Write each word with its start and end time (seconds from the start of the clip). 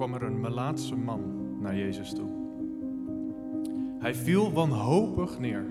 kwam 0.00 0.14
er 0.14 0.22
een 0.22 0.40
Melaatse 0.40 0.96
man 0.96 1.20
naar 1.58 1.76
Jezus 1.76 2.12
toe. 2.12 2.28
Hij 3.98 4.14
viel 4.14 4.52
wanhopig 4.52 5.38
neer 5.38 5.64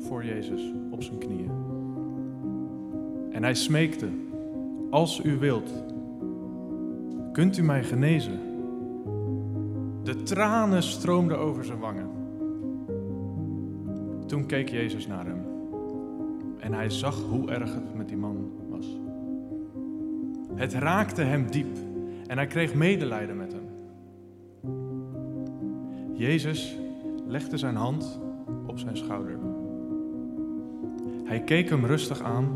voor 0.00 0.24
Jezus 0.24 0.72
op 0.90 1.02
zijn 1.02 1.18
knieën. 1.18 1.50
En 3.30 3.42
hij 3.42 3.54
smeekte, 3.54 4.08
als 4.90 5.24
u 5.24 5.38
wilt, 5.38 5.84
kunt 7.32 7.58
u 7.58 7.62
mij 7.62 7.84
genezen? 7.84 8.40
De 10.02 10.22
tranen 10.22 10.82
stroomden 10.82 11.38
over 11.38 11.64
zijn 11.64 11.78
wangen. 11.78 12.10
Toen 14.26 14.46
keek 14.46 14.68
Jezus 14.68 15.06
naar 15.06 15.26
hem 15.26 15.44
en 16.58 16.72
hij 16.72 16.90
zag 16.90 17.22
hoe 17.22 17.50
erg 17.50 17.74
het 17.74 17.94
met 17.94 18.08
die 18.08 18.16
man 18.16 18.50
was. 18.68 18.98
Het 20.54 20.72
raakte 20.72 21.22
hem 21.22 21.50
diep 21.50 21.76
en 22.26 22.38
hij 22.38 22.46
kreeg 22.46 22.74
medelijden 22.74 23.36
met 23.36 23.52
hem. 23.52 23.61
Jezus 26.22 26.76
legde 27.26 27.56
zijn 27.56 27.76
hand 27.76 28.20
op 28.66 28.78
zijn 28.78 28.96
schouder. 28.96 29.38
Hij 31.24 31.40
keek 31.40 31.68
hem 31.68 31.84
rustig 31.84 32.20
aan 32.20 32.46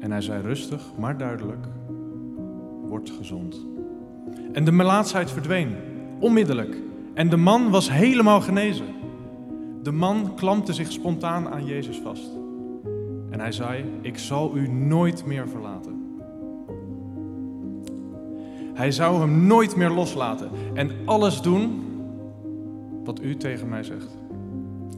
en 0.00 0.10
hij 0.10 0.20
zei 0.20 0.42
rustig, 0.42 0.82
maar 0.98 1.18
duidelijk: 1.18 1.66
Word 2.82 3.10
gezond. 3.10 3.66
En 4.52 4.64
de 4.64 4.72
melaatsheid 4.72 5.30
verdween, 5.30 5.76
onmiddellijk. 6.18 6.76
En 7.14 7.28
de 7.28 7.36
man 7.36 7.70
was 7.70 7.90
helemaal 7.90 8.40
genezen. 8.40 8.86
De 9.82 9.92
man 9.92 10.34
klampte 10.34 10.72
zich 10.72 10.92
spontaan 10.92 11.48
aan 11.48 11.66
Jezus 11.66 11.96
vast. 11.96 12.30
En 13.30 13.40
hij 13.40 13.52
zei: 13.52 13.84
Ik 14.00 14.18
zal 14.18 14.56
u 14.56 14.68
nooit 14.68 15.26
meer 15.26 15.48
verlaten. 15.48 15.97
Hij 18.78 18.90
zou 18.90 19.20
hem 19.20 19.46
nooit 19.46 19.76
meer 19.76 19.90
loslaten 19.90 20.50
en 20.74 20.90
alles 21.04 21.40
doen 21.40 21.82
wat 23.04 23.22
u 23.22 23.36
tegen 23.36 23.68
mij 23.68 23.82
zegt. 23.82 24.16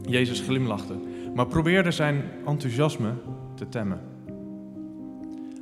Jezus 0.01 0.39
glimlachte, 0.39 0.93
maar 1.35 1.47
probeerde 1.47 1.91
zijn 1.91 2.23
enthousiasme 2.45 3.13
te 3.55 3.69
temmen. 3.69 3.99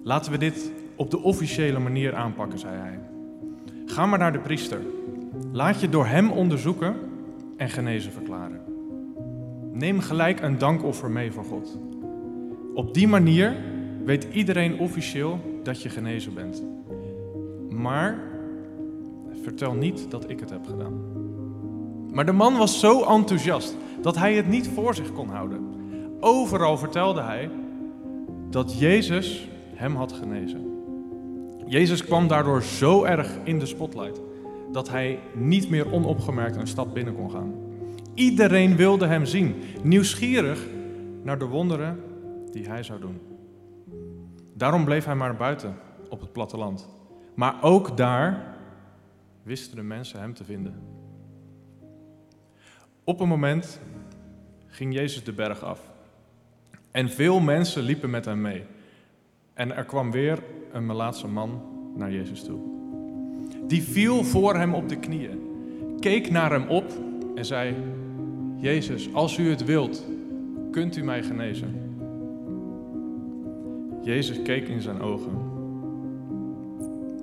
Laten 0.03 0.31
we 0.31 0.37
dit 0.37 0.71
op 0.95 1.11
de 1.11 1.21
officiële 1.21 1.79
manier 1.79 2.15
aanpakken, 2.15 2.59
zei 2.59 2.77
hij. 2.77 2.99
Ga 3.85 4.05
maar 4.05 4.19
naar 4.19 4.33
de 4.33 4.39
priester. 4.39 4.81
Laat 5.51 5.81
je 5.81 5.89
door 5.89 6.05
hem 6.05 6.31
onderzoeken 6.31 6.95
en 7.57 7.69
genezen 7.69 8.11
verklaren. 8.11 8.61
Neem 9.73 9.99
gelijk 9.99 10.41
een 10.41 10.57
dankoffer 10.57 11.11
mee 11.11 11.31
voor 11.31 11.45
God. 11.45 11.79
Op 12.73 12.93
die 12.93 13.07
manier 13.07 13.55
weet 14.05 14.27
iedereen 14.31 14.79
officieel 14.79 15.59
dat 15.63 15.81
je 15.81 15.89
genezen 15.89 16.33
bent. 16.33 16.63
Maar 17.81 18.19
vertel 19.41 19.73
niet 19.73 20.11
dat 20.11 20.29
ik 20.29 20.39
het 20.39 20.49
heb 20.49 20.65
gedaan. 20.65 21.01
Maar 22.13 22.25
de 22.25 22.31
man 22.31 22.57
was 22.57 22.79
zo 22.79 23.03
enthousiast 23.03 23.77
dat 24.01 24.17
hij 24.17 24.33
het 24.33 24.47
niet 24.47 24.67
voor 24.67 24.95
zich 24.95 25.13
kon 25.13 25.29
houden. 25.29 25.67
Overal 26.19 26.77
vertelde 26.77 27.21
hij 27.21 27.49
dat 28.49 28.79
Jezus 28.79 29.49
hem 29.73 29.95
had 29.95 30.11
genezen. 30.11 30.67
Jezus 31.65 32.05
kwam 32.05 32.27
daardoor 32.27 32.63
zo 32.63 33.03
erg 33.03 33.37
in 33.43 33.59
de 33.59 33.65
spotlight 33.65 34.21
dat 34.71 34.89
hij 34.89 35.19
niet 35.33 35.69
meer 35.69 35.91
onopgemerkt 35.91 36.55
een 36.55 36.67
stad 36.67 36.93
binnen 36.93 37.15
kon 37.15 37.31
gaan. 37.31 37.53
Iedereen 38.13 38.75
wilde 38.75 39.05
hem 39.05 39.25
zien, 39.25 39.55
nieuwsgierig 39.83 40.67
naar 41.23 41.39
de 41.39 41.45
wonderen 41.45 41.99
die 42.51 42.67
hij 42.67 42.83
zou 42.83 42.99
doen. 42.99 43.19
Daarom 44.53 44.85
bleef 44.85 45.05
hij 45.05 45.15
maar 45.15 45.35
buiten 45.35 45.75
op 46.09 46.19
het 46.19 46.31
platteland. 46.31 46.98
Maar 47.39 47.55
ook 47.61 47.97
daar 47.97 48.55
wisten 49.43 49.75
de 49.75 49.83
mensen 49.83 50.19
hem 50.19 50.33
te 50.33 50.43
vinden. 50.43 50.73
Op 53.03 53.19
een 53.19 53.27
moment 53.27 53.81
ging 54.67 54.93
Jezus 54.93 55.23
de 55.23 55.31
berg 55.31 55.63
af. 55.63 55.81
En 56.91 57.09
veel 57.09 57.39
mensen 57.39 57.83
liepen 57.83 58.09
met 58.09 58.25
hem 58.25 58.41
mee. 58.41 58.63
En 59.53 59.75
er 59.75 59.83
kwam 59.83 60.11
weer 60.11 60.43
een 60.71 60.85
Melaatse 60.85 61.27
man 61.27 61.61
naar 61.95 62.11
Jezus 62.11 62.43
toe. 62.43 62.59
Die 63.67 63.83
viel 63.83 64.23
voor 64.23 64.55
hem 64.55 64.73
op 64.73 64.89
de 64.89 64.97
knieën, 64.97 65.39
keek 65.99 66.31
naar 66.31 66.51
hem 66.51 66.67
op 66.67 66.91
en 67.35 67.45
zei: 67.45 67.75
Jezus, 68.57 69.13
als 69.13 69.37
u 69.37 69.49
het 69.49 69.65
wilt, 69.65 70.05
kunt 70.71 70.95
u 70.95 71.03
mij 71.03 71.23
genezen. 71.23 71.97
Jezus 74.01 74.41
keek 74.41 74.67
in 74.67 74.81
zijn 74.81 75.01
ogen 75.01 75.58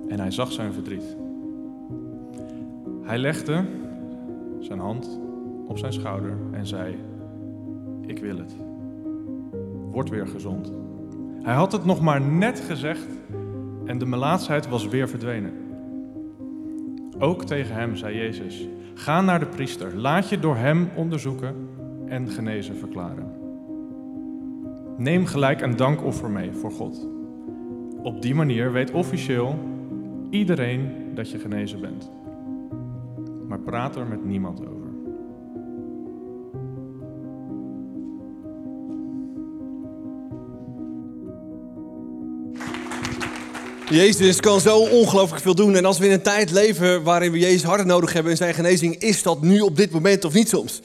en 0.07 0.19
hij 0.19 0.31
zag 0.31 0.51
zijn 0.51 0.73
verdriet. 0.73 1.15
Hij 3.01 3.17
legde 3.17 3.63
zijn 4.59 4.79
hand 4.79 5.19
op 5.67 5.77
zijn 5.77 5.93
schouder 5.93 6.37
en 6.51 6.67
zei: 6.67 6.95
Ik 8.01 8.19
wil 8.19 8.37
het. 8.37 8.55
Word 9.91 10.09
weer 10.09 10.27
gezond. 10.27 10.71
Hij 11.41 11.53
had 11.53 11.71
het 11.71 11.85
nog 11.85 12.01
maar 12.01 12.21
net 12.21 12.59
gezegd 12.59 13.07
en 13.85 13.97
de 13.97 14.05
melaatsheid 14.05 14.69
was 14.69 14.87
weer 14.87 15.09
verdwenen. 15.09 15.53
Ook 17.19 17.45
tegen 17.45 17.75
hem 17.75 17.95
zei 17.95 18.15
Jezus: 18.15 18.67
Ga 18.93 19.21
naar 19.21 19.39
de 19.39 19.45
priester, 19.45 19.95
laat 19.95 20.29
je 20.29 20.39
door 20.39 20.55
hem 20.55 20.89
onderzoeken 20.95 21.55
en 22.05 22.29
genezen 22.29 22.75
verklaren. 22.75 23.31
Neem 24.97 25.25
gelijk 25.25 25.61
een 25.61 25.75
dankoffer 25.75 26.29
mee 26.29 26.51
voor 26.51 26.71
God. 26.71 27.07
Op 28.03 28.21
die 28.21 28.35
manier 28.35 28.71
weet 28.71 28.91
officieel 28.91 29.59
iedereen 30.29 31.11
dat 31.15 31.31
je 31.31 31.39
genezen 31.39 31.81
bent. 31.81 32.11
Maar 33.47 33.59
praat 33.59 33.95
er 33.95 34.07
met 34.07 34.25
niemand 34.25 34.59
over. 34.59 34.87
Jezus 43.89 44.39
kan 44.39 44.61
zo 44.61 44.77
ongelooflijk 44.77 45.41
veel 45.41 45.55
doen. 45.55 45.75
En 45.75 45.85
als 45.85 45.97
we 45.97 46.05
in 46.05 46.11
een 46.11 46.21
tijd 46.21 46.51
leven 46.51 47.03
waarin 47.03 47.31
we 47.31 47.39
Jezus 47.39 47.63
harder 47.63 47.85
nodig 47.85 48.13
hebben 48.13 48.31
in 48.31 48.37
zijn 48.37 48.53
genezing, 48.53 48.95
is 48.95 49.23
dat 49.23 49.41
nu 49.41 49.59
op 49.59 49.75
dit 49.75 49.91
moment 49.91 50.25
of 50.25 50.33
niet 50.33 50.49
soms? 50.49 50.81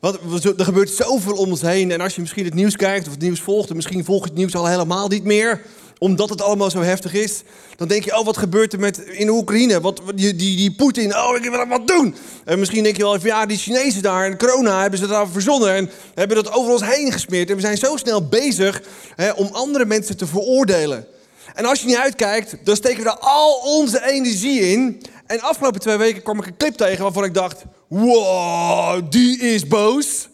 Want 0.00 0.44
er 0.44 0.64
gebeurt 0.64 0.90
zoveel 0.90 1.36
om 1.36 1.50
ons 1.50 1.60
heen. 1.60 1.90
En 1.90 2.00
als 2.00 2.14
je 2.14 2.20
misschien 2.20 2.44
het 2.44 2.54
nieuws 2.54 2.76
kijkt 2.76 3.06
of 3.06 3.12
het 3.12 3.22
nieuws 3.22 3.40
volgt, 3.40 3.70
en 3.70 3.76
misschien 3.76 4.04
volg 4.04 4.22
je 4.22 4.28
het 4.28 4.38
nieuws 4.38 4.54
al 4.54 4.66
helemaal 4.66 5.08
niet 5.08 5.24
meer, 5.24 5.62
omdat 6.00 6.28
het 6.28 6.42
allemaal 6.42 6.70
zo 6.70 6.80
heftig 6.80 7.12
is, 7.12 7.42
dan 7.76 7.88
denk 7.88 8.04
je, 8.04 8.18
oh, 8.18 8.24
wat 8.24 8.36
gebeurt 8.36 8.72
er 8.72 8.78
met 8.78 8.98
in 8.98 9.28
Oekraïne? 9.28 9.80
Wat, 9.80 10.00
die 10.14 10.36
die, 10.36 10.56
die 10.56 10.72
Poetin, 10.72 11.16
oh, 11.16 11.36
ik 11.36 11.50
wil 11.50 11.66
wat 11.66 11.86
doen. 11.86 12.14
En 12.44 12.58
misschien 12.58 12.82
denk 12.82 12.96
je 12.96 13.02
wel, 13.02 13.18
ja, 13.22 13.46
die 13.46 13.58
Chinezen 13.58 14.02
daar 14.02 14.24
en 14.24 14.38
corona 14.38 14.80
hebben 14.80 14.98
ze 14.98 15.06
daar 15.06 15.28
verzonnen 15.28 15.74
en 15.74 15.90
hebben 16.14 16.36
dat 16.36 16.52
over 16.52 16.72
ons 16.72 16.84
heen 16.84 17.12
gesmeerd. 17.12 17.50
En 17.50 17.54
we 17.54 17.60
zijn 17.60 17.76
zo 17.76 17.96
snel 17.96 18.28
bezig 18.28 18.82
hè, 19.14 19.30
om 19.30 19.48
andere 19.52 19.84
mensen 19.84 20.16
te 20.16 20.26
veroordelen. 20.26 21.06
En 21.54 21.64
als 21.64 21.80
je 21.80 21.86
niet 21.86 21.96
uitkijkt, 21.96 22.56
dan 22.64 22.76
steken 22.76 22.98
we 22.98 23.04
daar 23.04 23.18
al 23.18 23.52
onze 23.52 24.08
energie 24.10 24.60
in. 24.60 25.02
En 25.26 25.36
de 25.36 25.42
afgelopen 25.42 25.80
twee 25.80 25.96
weken 25.96 26.22
kwam 26.22 26.38
ik 26.38 26.46
een 26.46 26.56
clip 26.56 26.74
tegen 26.74 27.02
waarvan 27.02 27.24
ik 27.24 27.34
dacht: 27.34 27.64
wow, 27.88 29.10
die 29.10 29.38
is 29.38 29.66
boos. 29.66 30.29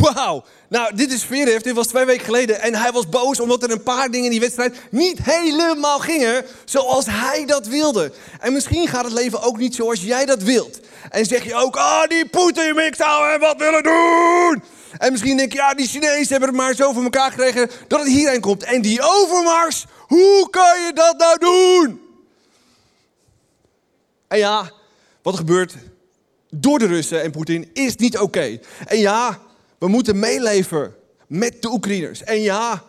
Wauw. 0.00 0.44
Nou, 0.68 0.94
dit 0.94 1.12
is 1.12 1.24
Veeref. 1.24 1.62
Dit 1.62 1.74
was 1.74 1.86
twee 1.86 2.04
weken 2.04 2.24
geleden. 2.24 2.60
En 2.60 2.74
hij 2.74 2.92
was 2.92 3.08
boos 3.08 3.40
omdat 3.40 3.62
er 3.62 3.70
een 3.70 3.82
paar 3.82 4.10
dingen 4.10 4.24
in 4.24 4.30
die 4.30 4.40
wedstrijd 4.40 4.76
niet 4.90 5.18
helemaal 5.22 5.98
gingen 5.98 6.44
zoals 6.64 7.06
hij 7.06 7.44
dat 7.46 7.66
wilde. 7.66 8.12
En 8.40 8.52
misschien 8.52 8.88
gaat 8.88 9.04
het 9.04 9.12
leven 9.12 9.42
ook 9.42 9.58
niet 9.58 9.74
zoals 9.74 10.02
jij 10.02 10.24
dat 10.24 10.42
wilt. 10.42 10.80
En 11.10 11.24
zeg 11.24 11.44
je 11.44 11.54
ook, 11.54 11.76
ah, 11.76 11.84
oh, 11.84 12.08
die 12.08 12.28
Poetin, 12.28 12.86
ik 12.86 12.94
zou 12.94 13.30
hem 13.30 13.40
wat 13.40 13.56
willen 13.56 13.82
doen. 13.82 14.62
En 14.98 15.12
misschien 15.12 15.36
denk 15.36 15.52
je, 15.52 15.58
ja, 15.58 15.74
die 15.74 15.86
Chinezen 15.86 16.28
hebben 16.28 16.48
het 16.48 16.58
maar 16.58 16.74
zo 16.74 16.92
voor 16.92 17.02
elkaar 17.02 17.30
gekregen 17.30 17.70
dat 17.88 18.00
het 18.00 18.08
hierheen 18.08 18.40
komt. 18.40 18.62
En 18.62 18.82
die 18.82 19.00
overmars, 19.02 19.84
hoe 19.98 20.50
kan 20.50 20.80
je 20.80 20.90
dat 20.94 21.18
nou 21.18 21.38
doen? 21.38 22.00
En 24.28 24.38
ja, 24.38 24.70
wat 25.22 25.36
gebeurt 25.36 25.74
door 26.50 26.78
de 26.78 26.86
Russen 26.86 27.22
en 27.22 27.30
Poetin 27.30 27.70
is 27.72 27.96
niet 27.96 28.18
oké. 28.18 28.58
En 28.86 28.98
ja, 28.98 29.40
we 29.78 29.88
moeten 29.88 30.18
meeleven 30.18 30.94
met 31.26 31.62
de 31.62 31.70
Oekraïners. 31.70 32.22
En 32.22 32.40
ja, 32.40 32.82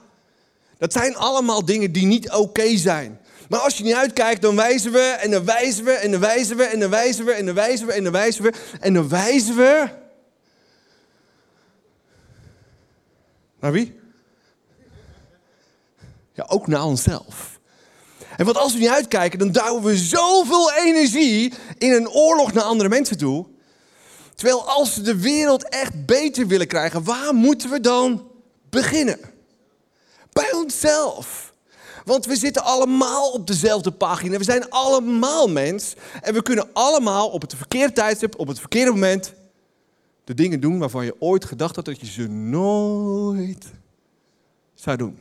dat 0.78 0.94
zijn 0.94 1.16
allemaal 1.16 1.66
dingen 1.66 1.92
die 1.92 2.06
niet 2.06 2.32
oké 2.32 2.78
zijn. 2.78 3.20
Maar 3.50 3.60
als 3.60 3.78
je 3.78 3.84
niet 3.84 3.94
uitkijkt, 3.94 4.42
dan 4.42 4.56
wijzen 4.56 4.92
we 4.92 5.00
en 5.00 5.32
dan 5.32 5.46
wijzen 5.46 5.86
we 5.86 5.92
en 5.92 6.12
dan 6.12 6.20
wijzen 6.20 6.58
we 6.58 6.64
en 6.64 6.80
dan 6.80 6.90
wijzen 6.90 7.26
we 7.26 7.32
en 7.32 7.46
dan 7.46 7.54
wijzen 7.56 7.86
we 7.86 7.94
en 7.94 8.04
dan 8.04 8.14
wijzen 8.14 8.44
we 8.44 8.54
en 8.80 8.94
dan 8.94 9.10
wijzen 9.10 9.56
we. 9.56 9.90
Naar 13.60 13.72
wie? 13.72 14.00
Ja, 16.34 16.46
ook 16.48 16.68
naar 16.68 16.84
onszelf. 16.84 17.60
En 18.38 18.46
want 18.46 18.58
als 18.58 18.74
we 18.74 18.80
niet 18.80 18.90
uitkijken, 18.90 19.40
dan 19.40 19.52
duwen 19.52 19.84
we 19.84 19.98
zoveel 19.98 20.74
energie 20.74 21.54
in 21.78 21.92
een 21.92 22.10
oorlog 22.10 22.54
naar 22.54 22.64
andere 22.64 22.90
mensen 22.90 23.18
toe. 23.18 23.46
Terwijl 24.38 24.70
als 24.70 24.96
we 24.96 25.02
de 25.02 25.20
wereld 25.20 25.70
echt 25.70 26.06
beter 26.06 26.48
willen 26.48 26.68
krijgen, 26.68 27.04
waar 27.04 27.34
moeten 27.34 27.70
we 27.70 27.80
dan 27.80 28.28
beginnen? 28.70 29.20
Bij 30.32 30.54
onszelf. 30.54 31.54
Want 32.06 32.26
we 32.26 32.36
zitten 32.36 32.64
allemaal 32.64 33.32
op 33.32 33.48
dezelfde 33.48 33.92
pagina. 33.92 34.38
We 34.38 34.44
zijn 34.44 34.70
allemaal 34.70 35.48
mens. 35.48 35.94
En 36.22 36.34
we 36.34 36.42
kunnen 36.42 36.70
allemaal 36.74 37.30
op 37.30 37.42
het 37.42 37.56
verkeerde 37.56 37.94
tijdstip, 37.94 38.40
op 38.40 38.48
het 38.48 38.60
verkeerde 38.60 38.92
moment, 38.92 39.34
de 40.24 40.34
dingen 40.34 40.60
doen 40.60 40.80
waarvan 40.80 41.06
je 41.06 41.16
ooit 41.20 41.46
gedacht 41.46 41.76
had 41.76 41.86
dat 41.86 42.00
je 42.00 42.06
ze 42.06 42.28
nooit 42.28 43.66
zou 44.74 44.98
doen. 44.98 45.20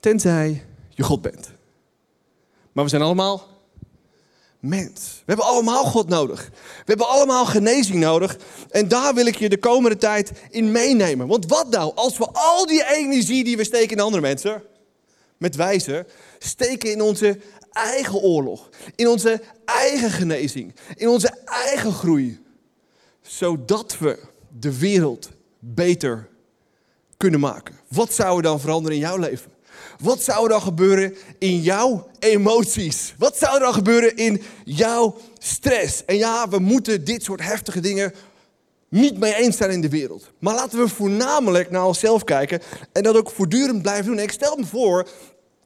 Tenzij 0.00 0.66
je 0.88 1.02
God 1.02 1.22
bent. 1.22 1.50
Maar 2.72 2.84
we 2.84 2.90
zijn 2.90 3.02
allemaal 3.02 3.51
mens. 4.62 5.16
We 5.16 5.22
hebben 5.24 5.44
allemaal 5.44 5.84
God 5.84 6.08
nodig. 6.08 6.50
We 6.52 6.84
hebben 6.84 7.08
allemaal 7.08 7.46
genezing 7.46 8.00
nodig. 8.00 8.36
En 8.70 8.88
daar 8.88 9.14
wil 9.14 9.26
ik 9.26 9.36
je 9.36 9.48
de 9.48 9.58
komende 9.58 9.96
tijd 9.96 10.32
in 10.50 10.72
meenemen. 10.72 11.26
Want 11.26 11.46
wat 11.46 11.70
nou 11.70 11.94
als 11.94 12.18
we 12.18 12.28
al 12.32 12.66
die 12.66 12.84
energie 12.86 13.44
die 13.44 13.56
we 13.56 13.64
steken 13.64 13.96
in 13.96 14.02
andere 14.02 14.22
mensen, 14.22 14.62
met 15.36 15.56
wijze, 15.56 16.06
steken 16.38 16.90
in 16.90 17.00
onze 17.00 17.38
eigen 17.72 18.14
oorlog, 18.14 18.68
in 18.96 19.08
onze 19.08 19.42
eigen 19.64 20.10
genezing, 20.10 20.74
in 20.96 21.08
onze 21.08 21.38
eigen 21.44 21.92
groei, 21.92 22.42
zodat 23.22 23.98
we 23.98 24.18
de 24.58 24.78
wereld 24.78 25.30
beter 25.58 26.28
kunnen 27.16 27.40
maken. 27.40 27.74
Wat 27.88 28.12
zou 28.12 28.36
er 28.36 28.42
dan 28.42 28.60
veranderen 28.60 28.96
in 28.96 29.02
jouw 29.02 29.16
leven? 29.16 29.50
Wat 30.00 30.22
zou 30.22 30.42
er 30.42 30.48
dan 30.48 30.62
gebeuren 30.62 31.16
in 31.38 31.60
jouw 31.60 32.08
emoties? 32.18 33.14
Wat 33.18 33.38
zou 33.38 33.54
er 33.54 33.60
dan 33.60 33.74
gebeuren 33.74 34.16
in 34.16 34.42
jouw 34.64 35.16
stress? 35.38 36.04
En 36.04 36.16
ja, 36.16 36.48
we 36.48 36.58
moeten 36.58 37.04
dit 37.04 37.22
soort 37.22 37.42
heftige 37.42 37.80
dingen 37.80 38.14
niet 38.88 39.18
mee 39.18 39.34
eens 39.34 39.56
zijn 39.56 39.70
in 39.70 39.80
de 39.80 39.88
wereld. 39.88 40.30
Maar 40.38 40.54
laten 40.54 40.78
we 40.78 40.88
voornamelijk 40.88 41.70
naar 41.70 41.86
onszelf 41.86 42.24
kijken 42.24 42.62
en 42.92 43.02
dat 43.02 43.16
ook 43.16 43.30
voortdurend 43.30 43.82
blijven 43.82 44.04
doen. 44.04 44.18
En 44.18 44.22
ik 44.22 44.32
stel 44.32 44.56
me 44.56 44.66
voor 44.66 45.08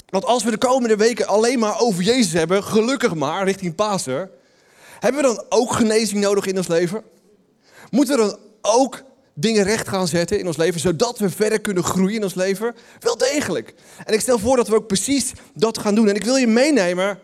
dat 0.07 0.25
als 0.25 0.45
we 0.45 0.51
de 0.51 0.59
komende 0.59 0.97
weken 0.97 1.27
alleen 1.27 1.59
maar 1.59 1.81
over 1.81 2.03
Jezus 2.03 2.33
hebben, 2.33 2.65
gelukkig 2.65 3.15
maar, 3.15 3.45
richting 3.45 3.75
Pasen, 3.75 4.31
hebben 4.99 5.23
we 5.23 5.27
dan 5.27 5.45
ook 5.49 5.73
genezing 5.73 6.21
nodig 6.21 6.47
in 6.47 6.57
ons 6.57 6.69
leven? 6.69 7.03
Moeten 7.91 8.17
we 8.17 8.23
dan 8.23 8.39
ook 8.63 9.03
dingen 9.39 9.65
recht 9.65 9.89
gaan 9.89 10.09
zetten 10.09 10.39
in 10.39 10.47
ons 10.47 10.57
leven, 10.57 10.81
zodat 10.81 11.19
we 11.19 11.31
verder 11.31 11.61
kunnen 11.61 11.85
groeien 11.85 12.17
in 12.17 12.23
ons 12.23 12.35
leven? 12.35 12.75
Wel 13.01 13.17
degelijk. 13.17 13.75
En 14.05 14.15
ik 14.15 14.21
stel 14.21 14.39
voor 14.39 14.57
dat 14.57 14.69
we 14.69 14.75
ook 14.75 14.87
precies 14.87 15.33
dat 15.55 15.79
gaan 15.79 15.95
doen. 15.95 16.09
En 16.09 16.15
ik 16.15 16.25
wil 16.25 16.37
je 16.37 16.47
meenemen 16.47 17.19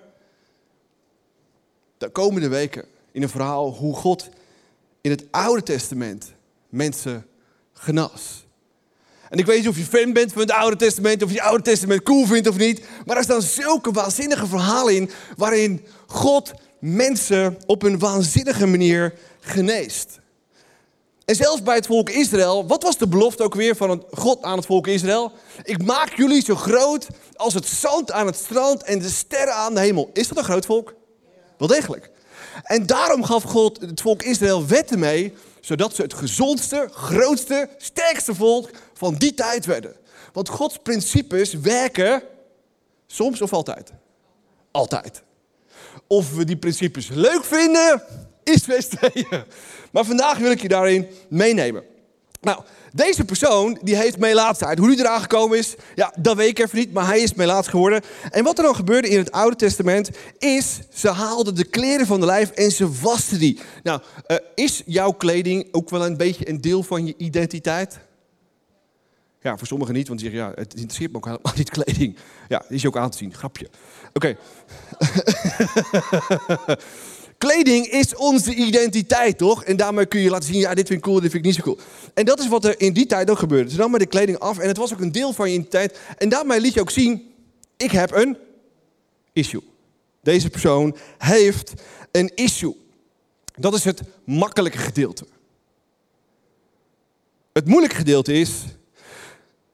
de 1.99 2.09
komende 2.09 2.49
weken 2.49 2.85
in 3.13 3.23
een 3.23 3.29
verhaal 3.29 3.75
hoe 3.75 3.95
God 3.95 4.29
in 5.01 5.11
het 5.11 5.25
Oude 5.31 5.63
Testament 5.63 6.33
mensen 6.69 7.27
genas. 7.73 8.45
En 9.29 9.39
ik 9.39 9.47
weet 9.47 9.59
niet 9.59 9.69
of 9.69 9.77
je 9.77 9.85
fan 9.85 10.13
bent 10.13 10.33
van 10.33 10.41
het 10.41 10.51
Oude 10.51 10.77
Testament, 10.77 11.23
of 11.23 11.31
je 11.31 11.37
het 11.37 11.47
Oude 11.47 11.63
Testament 11.63 12.03
cool 12.03 12.27
vindt 12.27 12.49
of 12.49 12.57
niet. 12.57 12.83
Maar 13.07 13.17
er 13.17 13.23
staan 13.23 13.43
zulke 13.43 13.91
waanzinnige 13.91 14.47
verhalen 14.47 14.95
in, 14.95 15.11
waarin 15.37 15.87
God 16.07 16.53
mensen 16.79 17.59
op 17.67 17.83
een 17.83 17.99
waanzinnige 17.99 18.67
manier 18.67 19.15
geneest. 19.41 20.21
En 21.25 21.35
zelfs 21.35 21.63
bij 21.63 21.75
het 21.75 21.87
volk 21.87 22.11
Israël, 22.11 22.67
wat 22.67 22.83
was 22.83 22.99
de 22.99 23.09
belofte 23.09 23.43
ook 23.43 23.55
weer 23.55 23.77
van 23.77 24.05
God 24.11 24.43
aan 24.43 24.57
het 24.57 24.67
volk 24.67 24.87
Israël? 24.87 25.33
Ik 25.63 25.85
maak 25.85 26.17
jullie 26.17 26.45
zo 26.45 26.55
groot 26.55 27.07
als 27.35 27.55
het 27.55 27.67
zand 27.67 28.13
aan 28.13 28.27
het 28.27 28.37
strand 28.37 28.83
en 28.83 28.99
de 28.99 29.09
sterren 29.09 29.55
aan 29.55 29.75
de 29.75 29.81
hemel. 29.81 30.11
Is 30.13 30.29
dat 30.29 30.39
een 30.39 30.45
groot 30.45 30.67
volk? 30.67 30.95
Wel 31.59 31.69
degelijk. 31.69 32.11
En 32.63 32.87
daarom 32.87 33.25
gaf 33.25 33.43
God 33.43 33.81
het 33.81 34.01
volk 34.01 34.23
Israël 34.23 34.67
wetten 34.67 34.99
mee, 34.99 35.35
zodat 35.61 35.95
ze 35.95 36.03
het 36.03 36.15
gezondste, 36.15 36.89
grootste, 36.93 37.69
sterkste 37.77 38.35
volk 38.35 38.71
van 38.95 39.15
die 39.15 39.35
tijd 39.35 39.67
werden. 39.67 39.97
Want 40.33 40.49
Gods 40.49 40.79
principes 40.83 41.53
werken 41.53 42.23
soms 43.07 43.43
of 43.43 43.53
altijd? 43.53 43.93
Altijd. 44.71 45.23
Of 46.07 46.35
we 46.35 46.45
die 46.45 46.57
principes 46.57 47.09
leuk 47.09 47.45
vinden, 47.45 48.03
is 48.45 48.65
best. 48.65 48.93
Maar 49.93 50.05
vandaag 50.05 50.39
wil 50.39 50.51
ik 50.51 50.63
je 50.63 50.69
daarin 50.69 51.07
meenemen. 51.29 51.83
Nou, 52.41 52.63
deze 52.93 53.25
persoon 53.25 53.79
die 53.83 53.97
heeft 53.97 54.19
melaatsheid. 54.19 54.79
Hoe 54.79 54.89
die 54.89 54.99
eraan 54.99 55.21
gekomen 55.21 55.59
is, 55.59 55.75
ja, 55.95 56.15
dat 56.19 56.37
weet 56.37 56.49
ik 56.49 56.59
even 56.59 56.79
niet, 56.79 56.93
maar 56.93 57.07
hij 57.07 57.21
is 57.21 57.35
melaats 57.35 57.69
geworden. 57.69 58.03
En 58.31 58.45
wat 58.45 58.59
er 58.59 58.65
dan 58.65 58.75
gebeurde 58.75 59.09
in 59.09 59.19
het 59.19 59.33
Oude 59.33 59.57
Testament 59.57 60.11
is, 60.39 60.81
ze 60.93 61.09
haalden 61.09 61.55
de 61.55 61.65
kleren 61.65 62.07
van 62.07 62.21
de 62.21 62.27
lijf 62.27 62.51
en 62.51 62.71
ze 62.71 63.01
wasten 63.01 63.39
die. 63.39 63.61
Nou, 63.83 64.01
uh, 64.29 64.37
is 64.55 64.83
jouw 64.87 65.11
kleding 65.11 65.69
ook 65.73 65.91
wel 65.91 66.07
een 66.07 66.17
beetje 66.17 66.49
een 66.49 66.61
deel 66.61 66.83
van 66.83 67.07
je 67.07 67.15
identiteit? 67.17 67.99
Ja, 69.41 69.59
voor 69.59 69.67
sommigen 69.67 69.95
niet, 69.95 70.09
want 70.09 70.21
die 70.21 70.31
zeggen, 70.31 70.49
ja, 70.49 70.55
het 70.61 70.75
interesseert 70.75 71.11
me 71.11 71.17
ook 71.17 71.25
helemaal 71.25 71.53
niet 71.63 71.71
kleding. 71.71 72.17
Ja, 72.49 72.65
is 72.69 72.83
je 72.83 72.89
ook 72.89 72.97
aan 72.97 73.11
te 73.11 73.17
zien, 73.17 73.35
grapje. 73.35 73.69
Oké. 74.13 74.37
Kleding 77.43 77.87
is 77.87 78.17
onze 78.17 78.55
identiteit, 78.55 79.39
toch? 79.39 79.65
En 79.65 79.77
daarmee 79.77 80.07
kun 80.07 80.21
je 80.21 80.31
laten 80.31 80.49
zien, 80.49 80.61
ja, 80.61 80.75
dit 80.75 80.87
vind 80.87 80.99
ik 80.99 81.05
cool, 81.05 81.21
dit 81.21 81.31
vind 81.31 81.45
ik 81.47 81.51
niet 81.51 81.55
zo 81.55 81.63
cool. 81.63 81.79
En 82.15 82.25
dat 82.25 82.41
is 82.41 82.49
wat 82.49 82.65
er 82.65 82.81
in 82.81 82.93
die 82.93 83.07
tijd 83.07 83.31
ook 83.31 83.39
gebeurde. 83.39 83.71
Ze 83.71 83.77
namen 83.77 83.99
de 83.99 84.07
kleding 84.07 84.39
af 84.39 84.59
en 84.59 84.69
het 84.69 84.77
was 84.77 84.93
ook 84.93 85.01
een 85.01 85.13
deel 85.13 85.33
van 85.33 85.49
je 85.49 85.55
identiteit. 85.55 85.99
En 86.19 86.29
daarmee 86.29 86.61
liet 86.61 86.75
je 86.75 86.81
ook 86.81 86.91
zien, 86.91 87.33
ik 87.77 87.91
heb 87.91 88.13
een 88.13 88.37
issue. 89.33 89.63
Deze 90.21 90.51
persoon 90.51 90.97
heeft 91.19 91.73
een 92.11 92.33
issue. 92.35 92.77
Dat 93.57 93.75
is 93.75 93.85
het 93.85 94.03
makkelijke 94.25 94.79
gedeelte. 94.79 95.27
Het 97.53 97.67
moeilijke 97.67 97.97
gedeelte 97.97 98.33
is 98.33 98.51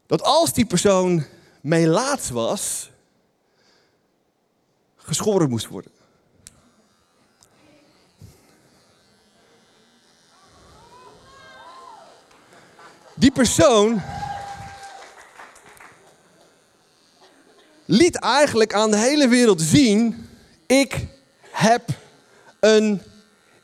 dat 0.07 0.23
als 0.23 0.53
die 0.53 0.67
persoon 0.67 1.25
melaats 1.61 2.31
was, 2.31 2.91
geschoren 4.97 5.49
moest 5.49 5.67
worden. 5.67 5.97
Die 13.19 13.31
persoon 13.31 14.03
liet 17.85 18.17
eigenlijk 18.17 18.75
aan 18.75 18.91
de 18.91 18.97
hele 18.97 19.29
wereld 19.29 19.61
zien: 19.61 20.29
ik 20.67 21.07
heb 21.51 21.83
een 22.61 23.03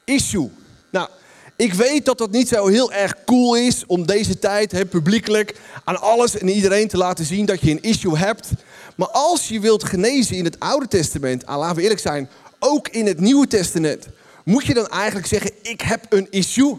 issue. 0.05 0.51
Nou, 0.91 1.09
ik 1.57 1.75
weet 1.75 2.05
dat 2.05 2.19
dat 2.19 2.31
niet 2.31 2.49
zo 2.49 2.67
heel 2.67 2.93
erg 2.93 3.25
cool 3.25 3.57
is 3.57 3.87
om 3.87 4.07
deze 4.07 4.39
tijd 4.39 4.73
hè, 4.73 4.87
publiekelijk 4.87 5.61
aan 5.85 6.01
alles 6.01 6.39
en 6.39 6.49
iedereen 6.49 6.89
te 6.89 6.97
laten 6.97 7.25
zien 7.25 7.47
dat 7.47 7.61
je 7.61 7.71
een 7.71 7.83
issue 7.83 8.17
hebt. 8.17 8.49
Maar 8.97 9.09
als 9.09 9.49
je 9.49 9.61
wilt 9.61 9.85
genezen 9.85 10.37
in 10.37 10.45
het 10.45 10.61
Oude 10.61 10.89
Testament, 10.89 11.47
ah, 11.47 11.59
laten 11.59 11.77
we 11.77 11.83
eerlijk 11.83 12.01
zijn, 12.01 12.29
ook 12.59 12.89
in 12.89 13.07
het 13.07 13.21
Nieuwe 13.21 13.47
Testament, 13.47 14.07
moet 14.45 14.67
je 14.67 14.75
dan 14.75 14.89
eigenlijk 14.89 15.27
zeggen: 15.27 15.51
ik 15.63 15.81
heb 15.81 16.07
een 16.09 16.27
issue. 16.31 16.79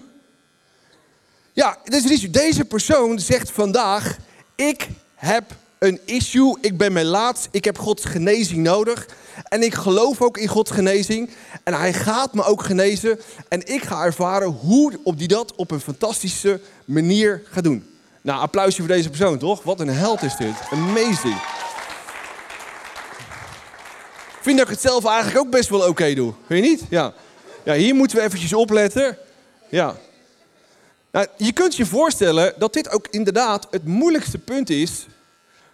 Ja, 1.55 1.77
dus 1.83 2.21
deze 2.29 2.65
persoon 2.65 3.19
zegt 3.19 3.51
vandaag: 3.51 4.17
Ik 4.55 4.87
heb 5.15 5.43
een 5.79 5.99
issue, 6.05 6.57
ik 6.61 6.77
ben 6.77 6.93
melaats, 6.93 7.47
ik 7.51 7.65
heb 7.65 7.77
Gods 7.77 8.05
genezing 8.05 8.63
nodig. 8.63 9.07
En 9.47 9.63
ik 9.63 9.73
geloof 9.73 10.21
ook 10.21 10.37
in 10.37 10.47
Gods 10.47 10.71
genezing. 10.71 11.29
En 11.63 11.73
hij 11.73 11.93
gaat 11.93 12.33
me 12.33 12.43
ook 12.43 12.63
genezen. 12.63 13.19
En 13.49 13.67
ik 13.73 13.83
ga 13.83 14.03
ervaren 14.03 14.47
hoe 14.47 14.99
op 15.03 15.17
die 15.17 15.27
dat 15.27 15.55
op 15.55 15.71
een 15.71 15.79
fantastische 15.79 16.59
manier 16.85 17.41
gaat 17.51 17.63
doen. 17.63 17.89
Nou, 18.21 18.41
applausje 18.41 18.79
voor 18.79 18.87
deze 18.87 19.09
persoon, 19.09 19.37
toch? 19.37 19.63
Wat 19.63 19.79
een 19.79 19.89
held 19.89 20.21
is 20.21 20.35
dit. 20.35 20.55
Amazing. 20.71 21.35
Ik 24.37 24.41
vind 24.41 24.57
dat 24.57 24.67
ik 24.67 24.73
het 24.73 24.81
zelf 24.81 25.05
eigenlijk 25.05 25.45
ook 25.45 25.51
best 25.51 25.69
wel 25.69 25.87
oké 25.87 26.13
doe. 26.13 26.33
Vind 26.47 26.65
je 26.65 26.71
niet? 26.71 26.83
Ja. 26.89 27.13
ja, 27.63 27.73
hier 27.73 27.95
moeten 27.95 28.17
we 28.17 28.23
eventjes 28.23 28.53
opletten. 28.53 29.17
Ja. 29.69 29.95
Nou, 31.15 31.27
je 31.37 31.51
kunt 31.51 31.75
je 31.75 31.85
voorstellen 31.85 32.53
dat 32.57 32.73
dit 32.73 32.89
ook 32.89 33.07
inderdaad 33.09 33.67
het 33.71 33.85
moeilijkste 33.85 34.37
punt 34.37 34.69
is 34.69 35.05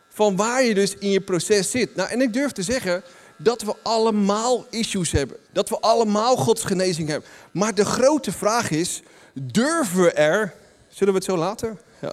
van 0.09 0.35
waar 0.35 0.63
je 0.63 0.73
dus 0.73 0.95
in 0.95 1.09
je 1.09 1.21
proces 1.21 1.71
zit. 1.71 1.95
Nou, 1.95 2.09
en 2.09 2.21
ik 2.21 2.33
durf 2.33 2.51
te 2.51 2.63
zeggen 2.63 3.03
dat 3.37 3.61
we 3.61 3.75
allemaal 3.81 4.65
issues 4.69 5.11
hebben. 5.11 5.37
Dat 5.51 5.69
we 5.69 5.79
allemaal 5.79 6.35
Gods 6.35 6.63
genezing 6.63 7.09
hebben. 7.09 7.29
Maar 7.51 7.75
de 7.75 7.85
grote 7.85 8.31
vraag 8.31 8.71
is, 8.71 9.01
durven 9.33 10.01
we 10.01 10.11
er... 10.11 10.53
Zullen 10.89 11.13
we 11.13 11.19
het 11.19 11.29
zo 11.29 11.37
laten? 11.37 11.79
Ja. 12.01 12.11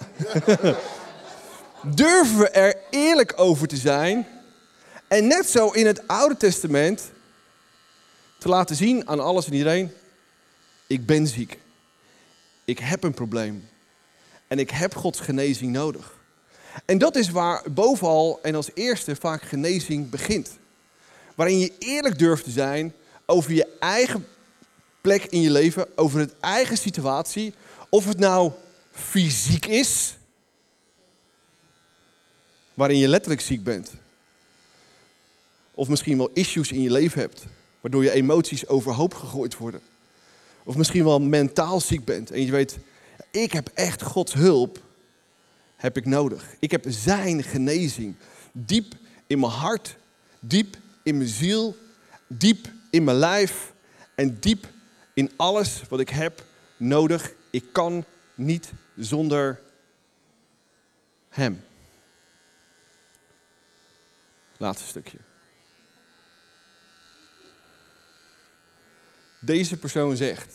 durven 2.05 2.39
we 2.39 2.49
er 2.49 2.77
eerlijk 2.91 3.33
over 3.37 3.69
te 3.69 3.77
zijn... 3.77 4.27
en 5.09 5.27
net 5.27 5.51
zo 5.51 5.71
in 5.71 5.87
het 5.87 6.09
Oude 6.09 6.37
Testament 6.37 7.03
te 8.39 8.49
laten 8.49 8.77
zien 8.77 9.09
aan 9.09 9.21
alles 9.21 9.47
en 9.47 9.53
iedereen... 9.53 9.93
ik 10.87 11.07
ben 11.07 11.27
ziek 11.27 11.59
ik 12.69 12.79
heb 12.79 13.03
een 13.03 13.15
probleem. 13.15 13.69
En 14.47 14.59
ik 14.59 14.71
heb 14.71 14.95
Gods 14.95 15.21
genezing 15.21 15.73
nodig. 15.73 16.17
En 16.85 16.99
dat 16.99 17.17
is 17.17 17.31
waar 17.31 17.63
bovenal 17.73 18.39
en 18.43 18.55
als 18.55 18.71
eerste 18.75 19.17
vaak 19.17 19.43
genezing 19.43 20.11
begint. 20.11 20.59
Waarin 21.35 21.59
je 21.59 21.73
eerlijk 21.79 22.19
durft 22.19 22.45
te 22.45 22.51
zijn 22.51 22.93
over 23.27 23.53
je 23.53 23.77
eigen 23.79 24.27
plek 25.01 25.25
in 25.25 25.41
je 25.41 25.51
leven, 25.51 25.99
over 25.99 26.21
het 26.21 26.35
eigen 26.41 26.77
situatie. 26.77 27.55
Of 27.89 28.05
het 28.05 28.19
nou 28.19 28.53
fysiek 28.91 29.67
is, 29.67 30.17
waarin 32.75 32.99
je 32.99 33.09
letterlijk 33.09 33.43
ziek 33.43 33.63
bent. 33.63 33.93
Of 35.75 35.89
misschien 35.89 36.17
wel 36.17 36.31
issues 36.33 36.73
in 36.73 36.81
je 36.81 36.91
leven 36.91 37.21
hebt, 37.21 37.45
waardoor 37.81 38.05
je 38.05 38.11
emoties 38.11 38.67
overhoop 38.67 39.15
gegooid 39.15 39.57
worden. 39.57 39.81
Of 40.69 40.77
misschien 40.77 41.05
wel 41.05 41.21
mentaal 41.21 41.81
ziek 41.81 42.05
bent 42.05 42.31
en 42.31 42.45
je 42.45 42.51
weet, 42.51 42.79
ik 43.31 43.53
heb 43.53 43.71
echt 43.75 44.03
Gods 44.03 44.33
hulp, 44.33 44.83
heb 45.77 45.97
ik 45.97 46.05
nodig. 46.07 46.57
Ik 46.59 46.71
heb 46.71 46.85
zijn 46.89 47.43
genezing 47.43 48.17
diep 48.53 48.95
in 49.27 49.39
mijn 49.39 49.53
hart, 49.53 49.97
diep 50.41 50.77
in 51.03 51.17
mijn 51.17 51.29
ziel, 51.29 51.77
diep 52.27 52.69
in 52.91 53.05
mijn 53.05 53.17
lijf 53.17 53.73
en 54.15 54.41
diep 54.41 54.69
in 55.15 55.31
alles 55.37 55.83
wat 55.89 56.01
ik 56.01 56.09
heb 56.09 56.45
nodig. 56.77 57.33
Ik 57.51 57.65
kan 57.73 58.05
niet 58.35 58.73
zonder 58.97 59.61
Hem. 61.29 61.65
Laatste 64.57 64.87
stukje. 64.87 65.28
Deze 69.41 69.77
persoon 69.77 70.17
zegt. 70.17 70.55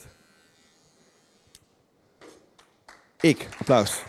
Ik, 3.19 3.47
applaus. 3.59 4.01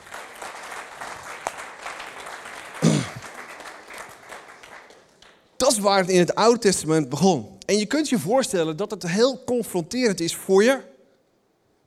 Dat 5.56 5.72
is 5.72 5.78
waar 5.78 5.98
het 5.98 6.08
in 6.08 6.18
het 6.18 6.34
Oude 6.34 6.58
Testament 6.58 7.08
begon. 7.08 7.58
En 7.66 7.78
je 7.78 7.86
kunt 7.86 8.08
je 8.08 8.18
voorstellen 8.18 8.76
dat 8.76 8.90
het 8.90 9.02
heel 9.02 9.44
confronterend 9.44 10.20
is 10.20 10.36
voor 10.36 10.64
je 10.64 10.80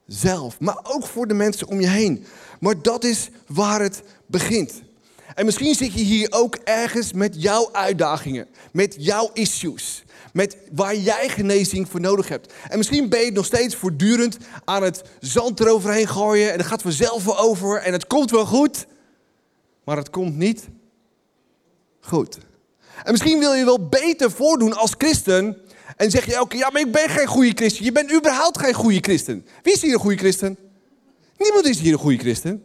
zelf, 0.06 0.60
maar 0.60 0.80
ook 0.84 1.08
voor 1.08 1.28
de 1.28 1.34
mensen 1.34 1.68
om 1.68 1.82
je 1.82 1.88
heen. 1.88 2.26
Maar 2.60 2.82
dat 2.82 3.04
is 3.04 3.30
waar 3.48 3.82
het 3.82 4.04
begint. 4.26 4.82
En 5.36 5.46
misschien 5.46 5.76
zit 5.76 5.94
je 5.94 6.04
hier 6.04 6.28
ook 6.32 6.56
ergens 6.56 7.14
met 7.14 7.42
jouw 7.42 7.70
uitdagingen, 7.72 8.48
met 8.72 8.96
jouw 9.00 9.30
issues, 9.34 10.04
met 10.34 10.58
waar 10.72 10.96
jij 10.96 11.30
genezing 11.30 11.90
voor 11.90 12.00
nodig 12.00 12.28
hebt. 12.28 12.54
En 12.70 12.78
misschien 12.78 13.10
ben 13.10 13.26
je 13.26 13.32
nog 13.32 13.46
steeds 13.46 13.76
voortdurend 13.76 14.38
aan 14.66 14.84
het 14.84 15.02
zand 15.20 15.60
eroverheen 15.60 16.08
gooien 16.08 16.52
en 16.52 16.58
het 16.58 16.68
gaat 16.68 16.82
vanzelf 16.82 17.24
wel 17.24 17.40
over 17.40 17.82
en 17.82 17.94
het 17.94 18.08
komt 18.08 18.32
wel 18.32 18.46
goed, 18.46 18.86
maar 19.84 19.98
het 19.98 20.10
komt 20.10 20.36
niet 20.36 20.68
goed. 22.00 22.38
En 23.04 23.12
misschien 23.12 23.40
wil 23.40 23.54
je 23.54 23.66
wel 23.66 23.88
beter 23.88 24.32
voordoen 24.32 24.74
als 24.74 24.94
christen 24.98 25.58
en 25.96 26.12
zeg 26.12 26.26
je 26.26 26.36
elke 26.36 26.58
ja, 26.58 26.70
maar 26.70 26.82
ik 26.82 26.92
ben 26.92 27.10
geen 27.10 27.28
goede 27.28 27.52
christen. 27.56 27.86
Je 27.86 27.92
bent 27.92 28.14
überhaupt 28.14 28.60
geen 28.60 28.74
goede 28.74 29.00
christen. 29.00 29.46
Wie 29.64 29.74
is 29.74 29.82
hier 29.82 29.94
een 29.94 30.00
goede 30.00 30.18
christen? 30.18 30.58
Niemand 31.38 31.66
is 31.66 31.80
hier 31.80 31.94
een 31.94 32.00
goede 32.00 32.18
christen. 32.18 32.64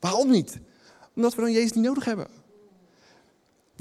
Waarom 0.00 0.30
niet? 0.30 0.58
Omdat 1.16 1.34
we 1.34 1.40
dan 1.40 1.52
Jezus 1.52 1.72
niet 1.72 1.84
nodig 1.84 2.04
hebben. 2.04 2.41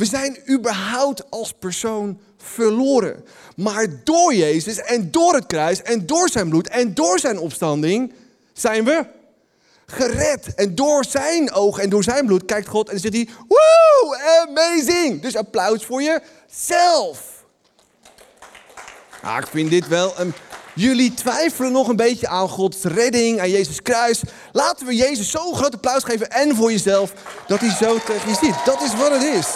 We 0.01 0.07
zijn 0.07 0.37
überhaupt 0.49 1.23
als 1.29 1.53
persoon 1.59 2.19
verloren. 2.37 3.25
Maar 3.55 3.87
door 4.03 4.33
Jezus 4.33 4.77
en 4.77 5.11
door 5.11 5.33
het 5.33 5.45
kruis 5.45 5.81
en 5.81 6.05
door 6.05 6.29
zijn 6.29 6.49
bloed 6.49 6.67
en 6.69 6.93
door 6.93 7.19
zijn 7.19 7.39
opstanding 7.39 8.13
zijn 8.53 8.83
we 8.83 9.05
gered. 9.85 10.55
En 10.55 10.75
door 10.75 11.05
zijn 11.05 11.51
oog 11.51 11.79
en 11.79 11.89
door 11.89 12.03
zijn 12.03 12.25
bloed 12.25 12.45
kijkt 12.45 12.67
God 12.67 12.89
en 12.89 12.99
zegt 12.99 13.13
hij, 13.13 13.29
woe, 13.47 14.45
amazing. 14.47 15.21
Dus 15.21 15.35
applaus 15.35 15.85
voor 15.85 16.01
jezelf. 16.01 17.43
Ah, 19.21 19.37
ik 19.37 19.47
vind 19.47 19.69
dit 19.69 19.87
wel 19.87 20.13
een... 20.17 20.33
Jullie 20.75 21.13
twijfelen 21.13 21.71
nog 21.71 21.87
een 21.87 21.95
beetje 21.95 22.27
aan 22.27 22.49
Gods 22.49 22.83
redding, 22.83 23.39
aan 23.39 23.49
Jezus 23.49 23.81
kruis. 23.81 24.21
Laten 24.51 24.87
we 24.87 24.95
Jezus 24.95 25.29
zo'n 25.29 25.55
groot 25.55 25.73
applaus 25.73 26.03
geven 26.03 26.31
en 26.31 26.55
voor 26.55 26.71
jezelf 26.71 27.13
dat 27.47 27.59
hij 27.59 27.75
zo 27.75 27.97
tegen 28.05 28.29
je 28.29 28.35
ziet. 28.41 28.65
Dat 28.65 28.81
is 28.81 28.95
wat 28.95 29.11
het 29.11 29.23
is. 29.23 29.47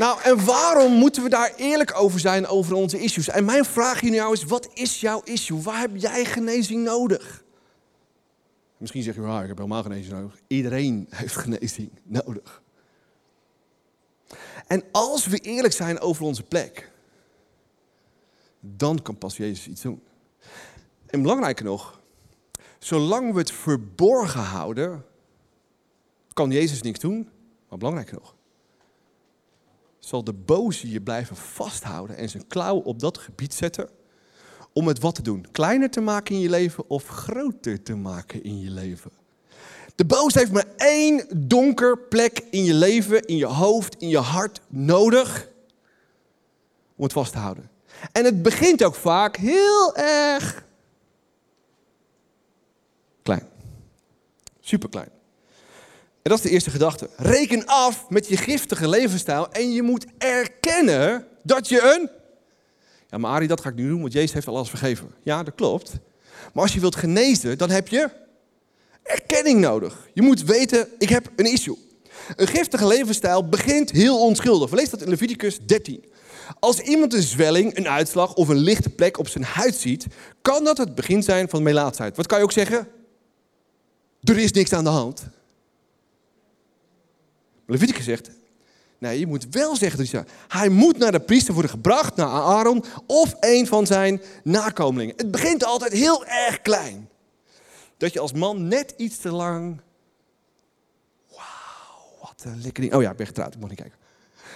Nou, 0.00 0.22
en 0.22 0.44
waarom 0.44 0.92
moeten 0.92 1.22
we 1.22 1.28
daar 1.28 1.54
eerlijk 1.56 2.00
over 2.00 2.20
zijn 2.20 2.46
over 2.46 2.74
onze 2.74 2.98
issues? 2.98 3.28
En 3.28 3.44
mijn 3.44 3.64
vraag 3.64 4.00
hier 4.00 4.10
nou 4.10 4.32
is, 4.32 4.44
wat 4.44 4.68
is 4.74 5.00
jouw 5.00 5.20
issue? 5.24 5.62
Waar 5.62 5.80
heb 5.80 5.96
jij 5.96 6.24
genezing 6.24 6.84
nodig? 6.84 7.44
Misschien 8.76 9.02
zeg 9.02 9.14
je, 9.14 9.20
ah, 9.20 9.42
ik 9.42 9.48
heb 9.48 9.56
helemaal 9.56 9.82
genezing 9.82 10.14
nodig. 10.14 10.40
Iedereen 10.46 11.06
heeft 11.10 11.36
genezing 11.36 11.90
nodig. 12.02 12.62
En 14.66 14.84
als 14.92 15.26
we 15.26 15.38
eerlijk 15.38 15.74
zijn 15.74 16.00
over 16.00 16.24
onze 16.24 16.42
plek, 16.42 16.90
dan 18.60 19.02
kan 19.02 19.18
pas 19.18 19.36
Jezus 19.36 19.68
iets 19.68 19.82
doen. 19.82 20.02
En 21.06 21.22
belangrijker 21.22 21.64
nog, 21.64 22.00
zolang 22.78 23.32
we 23.32 23.38
het 23.38 23.52
verborgen 23.52 24.42
houden, 24.42 25.04
kan 26.32 26.50
Jezus 26.50 26.82
niks 26.82 26.98
doen. 26.98 27.28
Maar 27.68 27.78
belangrijker 27.78 28.14
nog, 28.14 28.34
zal 30.00 30.24
de 30.24 30.32
boze 30.32 30.90
je 30.90 31.00
blijven 31.00 31.36
vasthouden 31.36 32.16
en 32.16 32.28
zijn 32.28 32.46
klauw 32.46 32.76
op 32.76 33.00
dat 33.00 33.18
gebied 33.18 33.54
zetten 33.54 33.88
om 34.72 34.86
het 34.86 34.98
wat 34.98 35.14
te 35.14 35.22
doen? 35.22 35.46
Kleiner 35.52 35.90
te 35.90 36.00
maken 36.00 36.34
in 36.34 36.40
je 36.40 36.50
leven 36.50 36.90
of 36.90 37.06
groter 37.06 37.82
te 37.82 37.94
maken 37.94 38.44
in 38.44 38.60
je 38.60 38.70
leven? 38.70 39.10
De 39.94 40.04
boos 40.04 40.34
heeft 40.34 40.52
maar 40.52 40.66
één 40.76 41.26
donker 41.48 41.98
plek 41.98 42.42
in 42.50 42.64
je 42.64 42.74
leven, 42.74 43.26
in 43.26 43.36
je 43.36 43.46
hoofd, 43.46 43.96
in 43.98 44.08
je 44.08 44.18
hart 44.18 44.60
nodig 44.68 45.48
om 46.96 47.04
het 47.04 47.12
vast 47.12 47.32
te 47.32 47.38
houden. 47.38 47.70
En 48.12 48.24
het 48.24 48.42
begint 48.42 48.84
ook 48.84 48.94
vaak 48.94 49.36
heel 49.36 49.96
erg 49.96 50.64
klein. 53.22 53.48
Superklein. 54.60 55.19
En 56.22 56.30
dat 56.30 56.38
is 56.38 56.44
de 56.44 56.50
eerste 56.50 56.70
gedachte. 56.70 57.10
Reken 57.16 57.66
af 57.66 58.08
met 58.08 58.28
je 58.28 58.36
giftige 58.36 58.88
levensstijl 58.88 59.50
en 59.50 59.72
je 59.72 59.82
moet 59.82 60.06
erkennen 60.18 61.26
dat 61.42 61.68
je 61.68 61.96
een... 61.96 62.10
Ja, 63.08 63.18
maar 63.18 63.30
Arie, 63.30 63.48
dat 63.48 63.60
ga 63.60 63.68
ik 63.68 63.74
nu 63.74 63.88
doen, 63.88 64.00
want 64.00 64.12
Jezus 64.12 64.32
heeft 64.32 64.46
alles 64.46 64.68
vergeven. 64.68 65.14
Ja, 65.22 65.42
dat 65.42 65.54
klopt. 65.54 65.92
Maar 66.52 66.62
als 66.62 66.74
je 66.74 66.80
wilt 66.80 66.96
genezen, 66.96 67.58
dan 67.58 67.70
heb 67.70 67.88
je 67.88 68.10
erkenning 69.02 69.60
nodig. 69.60 70.08
Je 70.14 70.22
moet 70.22 70.44
weten, 70.44 70.88
ik 70.98 71.08
heb 71.08 71.30
een 71.36 71.52
issue. 71.52 71.78
Een 72.36 72.46
giftige 72.46 72.86
levensstijl 72.86 73.48
begint 73.48 73.90
heel 73.90 74.20
onschuldig. 74.20 74.72
Lezen 74.72 74.90
dat 74.90 75.02
in 75.02 75.08
Leviticus 75.08 75.58
13. 75.66 76.04
Als 76.58 76.80
iemand 76.80 77.14
een 77.14 77.22
zwelling, 77.22 77.76
een 77.76 77.88
uitslag 77.88 78.34
of 78.34 78.48
een 78.48 78.58
lichte 78.58 78.90
plek 78.90 79.18
op 79.18 79.28
zijn 79.28 79.44
huid 79.44 79.74
ziet, 79.74 80.06
kan 80.42 80.64
dat 80.64 80.78
het 80.78 80.94
begin 80.94 81.22
zijn 81.22 81.48
van 81.48 81.62
melaatsheid. 81.62 82.16
Wat 82.16 82.26
kan 82.26 82.38
je 82.38 82.44
ook 82.44 82.52
zeggen? 82.52 82.88
Er 84.22 84.38
is 84.38 84.52
niks 84.52 84.72
aan 84.72 84.84
de 84.84 84.90
hand. 84.90 85.22
Leviticus 87.70 88.04
zegt, 88.04 88.30
nee, 88.98 89.18
je 89.18 89.26
moet 89.26 89.46
wel 89.50 89.76
zeggen 89.76 90.10
dat 90.10 90.24
hij 90.48 90.68
moet 90.68 90.98
naar 90.98 91.12
de 91.12 91.20
priester 91.20 91.52
worden 91.52 91.70
gebracht, 91.70 92.16
naar 92.16 92.28
Aaron 92.28 92.84
of 93.06 93.36
een 93.40 93.66
van 93.66 93.86
zijn 93.86 94.22
nakomelingen. 94.44 95.14
Het 95.16 95.30
begint 95.30 95.64
altijd 95.64 95.92
heel 95.92 96.26
erg 96.26 96.62
klein. 96.62 97.08
Dat 97.96 98.12
je 98.12 98.20
als 98.20 98.32
man 98.32 98.68
net 98.68 98.94
iets 98.96 99.18
te 99.18 99.30
lang. 99.30 99.80
Wauw, 101.28 102.18
wat 102.20 102.42
een 102.44 102.62
lekker 102.62 102.82
ding. 102.82 102.94
Oh 102.94 103.02
ja, 103.02 103.10
ik 103.10 103.16
ben 103.16 103.26
getrouwd, 103.26 103.54
ik 103.54 103.60
mag 103.60 103.68
niet 103.68 103.78
kijken. 103.78 103.98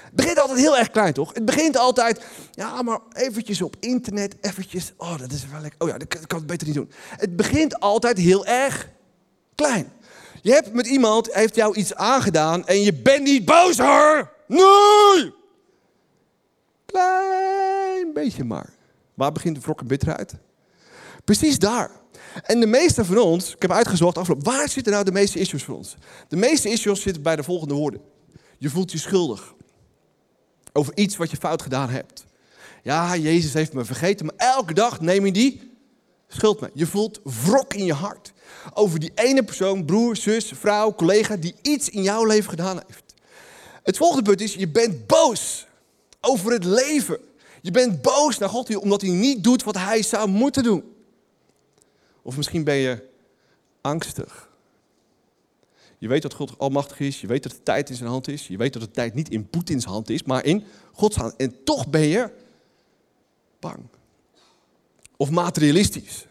Het 0.05 0.15
begint 0.15 0.41
altijd 0.41 0.59
heel 0.59 0.77
erg 0.77 0.91
klein, 0.91 1.13
toch? 1.13 1.35
Het 1.35 1.45
begint 1.45 1.77
altijd, 1.77 2.25
ja, 2.51 2.83
maar 2.83 2.99
eventjes 3.13 3.63
op 3.63 3.77
internet, 3.81 4.37
eventjes. 4.41 4.93
Oh, 4.97 5.19
dat 5.19 5.33
is 5.33 5.47
wel 5.47 5.61
lekker. 5.61 5.81
Oh 5.81 5.89
ja, 5.89 5.99
dat 5.99 6.27
kan 6.27 6.39
het 6.39 6.47
beter 6.47 6.67
niet 6.67 6.77
doen. 6.77 6.91
Het 7.09 7.37
begint 7.37 7.81
altijd 7.81 8.19
heel 8.19 8.47
erg 8.47 8.91
klein. 9.55 9.93
Je 10.45 10.53
hebt 10.53 10.73
met 10.73 10.87
iemand, 10.87 11.35
heeft 11.35 11.55
jou 11.55 11.77
iets 11.77 11.95
aangedaan 11.95 12.67
en 12.67 12.83
je 12.83 12.93
bent 12.95 13.23
niet 13.23 13.45
boos 13.45 13.79
hoor. 13.79 14.33
Nee! 14.47 15.33
Klein 16.87 18.13
beetje 18.13 18.45
maar. 18.45 18.73
Waar 19.15 19.33
begint 19.33 19.55
de 19.55 19.61
wrok 19.61 19.81
en 19.81 19.87
bitterheid? 19.87 20.35
Precies 21.25 21.59
daar. 21.59 21.91
En 22.43 22.61
de 22.61 22.67
meeste 22.67 23.05
van 23.05 23.19
ons, 23.19 23.55
ik 23.55 23.63
heb 23.63 23.71
uitgezocht 23.71 24.19
afgelopen, 24.19 24.53
waar 24.53 24.69
zitten 24.69 24.93
nou 24.93 25.05
de 25.05 25.13
meeste 25.13 25.39
issues 25.39 25.65
voor 25.65 25.77
ons? 25.77 25.97
De 26.29 26.37
meeste 26.37 26.69
issues 26.69 27.03
zitten 27.03 27.23
bij 27.23 27.37
de 27.37 27.43
volgende 27.43 27.75
woorden. 27.75 28.01
Je 28.59 28.71
voelt 28.71 28.93
je 28.93 28.99
schuldig. 28.99 29.55
Over 30.73 30.97
iets 30.97 31.17
wat 31.17 31.31
je 31.31 31.37
fout 31.37 31.63
gedaan 31.63 31.89
hebt. 31.89 32.25
Ja, 32.83 33.17
Jezus 33.17 33.53
heeft 33.53 33.73
me 33.73 33.85
vergeten, 33.85 34.27
maar 34.27 34.35
elke 34.37 34.75
dag 34.75 35.01
neem 35.01 35.27
je 35.27 35.33
die 35.33 35.74
schuld 36.29 36.61
mee. 36.61 36.71
Je 36.75 36.87
voelt 36.87 37.21
wrok 37.23 37.75
in 37.75 37.85
je 37.85 37.93
hart. 37.93 38.33
Over 38.75 38.99
die 38.99 39.13
ene 39.15 39.43
persoon, 39.45 39.85
broer, 39.85 40.17
zus, 40.17 40.53
vrouw, 40.55 40.95
collega, 40.95 41.37
die 41.37 41.55
iets 41.63 41.89
in 41.89 42.03
jouw 42.03 42.25
leven 42.25 42.51
gedaan 42.51 42.81
heeft. 42.87 43.15
Het 43.83 43.97
volgende 43.97 44.23
punt 44.23 44.41
is, 44.41 44.55
je 44.55 44.69
bent 44.69 45.07
boos 45.07 45.67
over 46.21 46.53
het 46.53 46.65
leven. 46.65 47.19
Je 47.63 47.71
bent 47.71 48.03
boos 48.03 48.39
naar 48.39 48.49
God 48.49 48.77
omdat 48.77 49.01
hij 49.01 49.11
niet 49.11 49.45
doet 49.45 49.63
wat 49.63 49.77
hij 49.77 50.03
zou 50.03 50.29
moeten 50.29 50.63
doen. 50.63 50.95
Of 52.23 52.37
misschien 52.37 52.65
ben 52.65 52.75
je 52.75 53.09
angstig. 53.81 54.49
Je 55.99 56.09
weet 56.09 56.23
dat 56.23 56.35
God 56.35 56.59
almachtig 56.59 57.01
is. 57.01 57.21
Je 57.21 57.27
weet 57.27 57.43
dat 57.43 57.53
de 57.53 57.63
tijd 57.63 57.91
in 57.91 57.97
zijn 57.97 58.09
hand 58.09 58.29
is. 58.29 58.47
Je 58.47 58.57
weet 58.57 58.73
dat 58.73 58.83
de 58.83 58.91
tijd 58.91 59.15
niet 59.15 59.31
in 59.31 59.49
Poetins 59.49 59.85
hand 59.85 60.11
is, 60.11 60.23
maar 60.23 60.45
in 60.45 60.65
Gods 60.93 61.17
hand. 61.17 61.37
En 61.37 61.65
toch 61.65 61.89
ben 61.89 62.07
je 62.07 62.31
bang. 63.61 63.79
Of 65.17 65.31
materialistisch. 65.31 66.27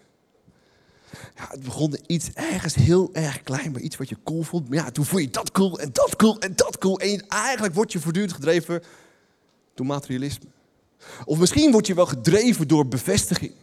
Ja, 1.36 1.48
het 1.50 1.64
begon 1.64 2.00
iets 2.08 2.30
ergens 2.34 2.76
heel 2.76 3.10
erg 3.14 3.44
klein, 3.44 3.72
maar 3.72 3.82
iets 3.82 3.98
wat 3.98 4.10
je 4.10 4.18
cool 4.24 4.44
vond. 4.44 4.70
Maar 4.70 4.78
ja, 4.78 4.92
toen 4.92 5.06
vond 5.06 5.22
je 5.22 5.30
dat 5.30 5.52
cool 5.52 5.80
en 5.80 5.90
dat 5.94 6.16
cool 6.16 6.40
en 6.40 6.56
dat 6.56 6.78
cool. 6.78 7.00
En 7.00 7.28
eigenlijk 7.28 7.74
word 7.74 7.92
je 7.92 8.00
voortdurend 8.00 8.34
gedreven 8.34 8.84
door 9.74 9.86
materialisme. 9.86 10.50
Of 11.26 11.38
misschien 11.38 11.72
word 11.72 11.88
je 11.88 11.94
wel 11.94 12.06
gedreven 12.06 12.68
door 12.68 12.88
bevestiging. 12.88 13.54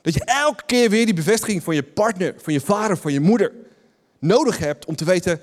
Dat 0.00 0.14
je 0.14 0.24
elke 0.24 0.62
keer 0.66 0.90
weer 0.90 1.04
die 1.04 1.14
bevestiging 1.14 1.62
van 1.62 1.74
je 1.74 1.82
partner, 1.82 2.34
van 2.36 2.52
je 2.52 2.60
vader, 2.60 2.96
van 2.96 3.12
je 3.12 3.20
moeder 3.20 3.52
nodig 4.18 4.58
hebt 4.58 4.84
om 4.84 4.96
te 4.96 5.04
weten, 5.04 5.40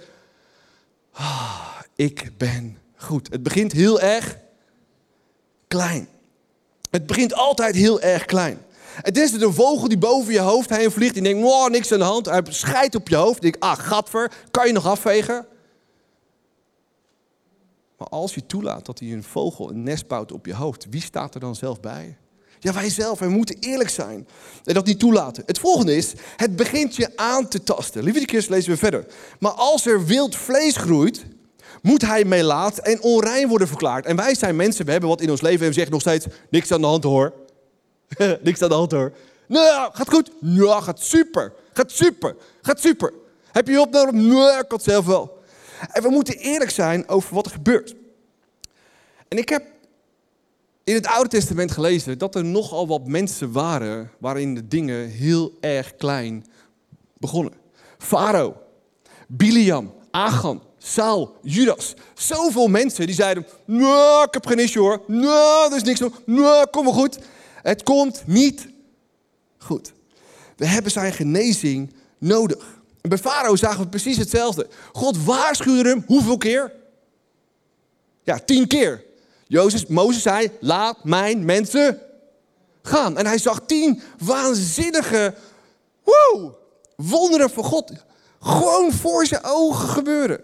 ah, 1.11 1.79
ik 1.95 2.31
ben 2.37 2.77
goed. 2.95 3.27
Het 3.31 3.43
begint 3.43 3.71
heel 3.71 4.01
erg 4.01 4.37
klein. 5.67 6.07
Het 6.89 7.05
begint 7.05 7.33
altijd 7.33 7.75
heel 7.75 8.01
erg 8.01 8.25
klein. 8.25 8.59
Het 9.01 9.17
is 9.17 9.31
een 9.31 9.53
vogel 9.53 9.87
die 9.87 9.97
boven 9.97 10.33
je 10.33 10.39
hoofd 10.39 10.69
heen 10.69 10.91
vliegt. 10.91 11.13
Die 11.13 11.23
denkt, 11.23 11.41
wow, 11.41 11.69
niks 11.69 11.91
aan 11.91 11.99
de 11.99 12.05
hand. 12.05 12.25
Hij 12.25 12.41
scheidt 12.49 12.95
op 12.95 13.09
je 13.09 13.15
hoofd. 13.15 13.41
Die 13.41 13.51
denkt, 13.51 13.59
ah, 13.59 13.79
gadver, 13.79 14.31
kan 14.51 14.67
je 14.67 14.73
nog 14.73 14.87
afvegen? 14.87 15.47
Maar 17.97 18.07
als 18.07 18.33
je 18.33 18.45
toelaat 18.45 18.85
dat 18.85 18.99
hij 18.99 19.11
een 19.11 19.23
vogel 19.23 19.69
een 19.69 19.83
nest 19.83 20.07
bouwt 20.07 20.31
op 20.31 20.45
je 20.45 20.53
hoofd, 20.53 20.87
wie 20.89 21.01
staat 21.01 21.33
er 21.33 21.39
dan 21.39 21.55
zelf 21.55 21.79
bij? 21.79 22.17
Ja, 22.59 22.73
wij 22.73 22.89
zelf. 22.89 23.19
Wij 23.19 23.27
moeten 23.27 23.57
eerlijk 23.59 23.89
zijn 23.89 24.27
en 24.63 24.73
dat 24.73 24.85
niet 24.85 24.99
toelaten. 24.99 25.43
Het 25.45 25.59
volgende 25.59 25.95
is, 25.95 26.13
het 26.35 26.55
begint 26.55 26.95
je 26.95 27.11
aan 27.15 27.47
te 27.47 27.63
tasten. 27.63 28.25
Kirst, 28.25 28.49
lezen 28.49 28.71
we 28.71 28.77
verder. 28.77 29.05
Maar 29.39 29.51
als 29.51 29.85
er 29.85 30.05
wild 30.05 30.35
vlees 30.35 30.75
groeit, 30.75 31.25
moet 31.81 32.01
hij 32.01 32.25
melaat 32.25 32.77
en 32.77 33.01
onrein 33.01 33.47
worden 33.47 33.67
verklaard. 33.67 34.05
En 34.05 34.15
wij 34.15 34.35
zijn 34.35 34.55
mensen, 34.55 34.85
we 34.85 34.91
hebben 34.91 35.09
wat 35.09 35.21
in 35.21 35.29
ons 35.29 35.41
leven 35.41 35.61
en 35.61 35.67
we 35.67 35.73
zeggen 35.73 35.91
nog 35.91 36.01
steeds, 36.01 36.25
niks 36.49 36.71
aan 36.71 36.81
de 36.81 36.87
hand 36.87 37.03
hoor. 37.03 37.33
niks 38.41 38.61
aan 38.61 38.69
de 38.69 38.75
hand 38.75 38.91
hoor. 38.91 39.11
Nou, 39.47 39.93
gaat 39.93 40.09
goed. 40.09 40.31
Ja, 40.39 40.81
gaat 40.81 40.99
super. 40.99 41.53
Gaat 41.73 41.91
super. 41.91 42.35
Gaat 42.61 42.79
super. 42.79 43.13
Heb 43.51 43.67
je 43.67 43.73
hulp 43.73 43.91
nodig? 43.91 44.11
Nee, 44.11 44.59
ik 44.59 44.71
het 44.71 44.83
zelf 44.83 45.05
wel. 45.05 45.43
En 45.91 46.03
we 46.03 46.09
moeten 46.09 46.37
eerlijk 46.37 46.71
zijn 46.71 47.07
over 47.07 47.35
wat 47.35 47.45
er 47.45 47.51
gebeurt. 47.51 47.95
En 49.27 49.37
ik 49.37 49.49
heb 49.49 49.63
in 50.83 50.93
het 50.93 51.07
Oude 51.07 51.29
Testament 51.29 51.71
gelezen 51.71 52.17
dat 52.17 52.35
er 52.35 52.45
nogal 52.45 52.87
wat 52.87 53.07
mensen 53.07 53.51
waren 53.51 54.11
waarin 54.19 54.55
de 54.55 54.67
dingen 54.67 55.09
heel 55.09 55.57
erg 55.59 55.95
klein 55.95 56.45
begonnen. 57.17 57.53
Farao, 57.97 58.57
Biliam, 59.27 59.93
Achan, 60.11 60.63
Saul, 60.77 61.35
Judas. 61.41 61.93
Zoveel 62.13 62.67
mensen 62.67 63.05
die 63.05 63.15
zeiden, 63.15 63.45
nee, 63.65 64.23
ik 64.23 64.33
heb 64.33 64.45
geen 64.45 64.59
issue 64.59 64.81
hoor. 64.81 65.01
Nee, 65.07 65.69
er 65.69 65.75
is 65.75 65.83
niks. 65.83 66.01
Nee, 66.25 66.67
kom 66.71 66.83
wel 66.83 66.93
goed. 66.93 67.19
Het 67.65 67.83
komt 67.83 68.23
niet 68.25 68.67
goed. 69.57 69.93
We 70.55 70.65
hebben 70.65 70.91
zijn 70.91 71.13
genezing 71.13 71.93
nodig. 72.17 72.81
En 73.01 73.09
bij 73.09 73.17
Farao 73.17 73.55
zagen 73.55 73.79
we 73.79 73.87
precies 73.87 74.17
hetzelfde. 74.17 74.67
God 74.93 75.23
waarschuwde 75.23 75.89
hem 75.89 76.03
hoeveel 76.07 76.37
keer? 76.37 76.73
Ja, 78.23 78.39
tien 78.39 78.67
keer. 78.67 79.03
Jozef, 79.47 79.87
Mozes 79.87 80.21
zei, 80.21 80.51
laat 80.59 81.03
mijn 81.03 81.45
mensen 81.45 81.99
gaan. 82.81 83.17
En 83.17 83.25
hij 83.25 83.37
zag 83.37 83.61
tien 83.65 84.01
waanzinnige 84.17 85.33
wonderen 86.95 87.49
van 87.49 87.63
God 87.63 87.91
gewoon 88.39 88.91
voor 88.91 89.25
zijn 89.25 89.43
ogen 89.43 89.89
gebeuren. 89.89 90.41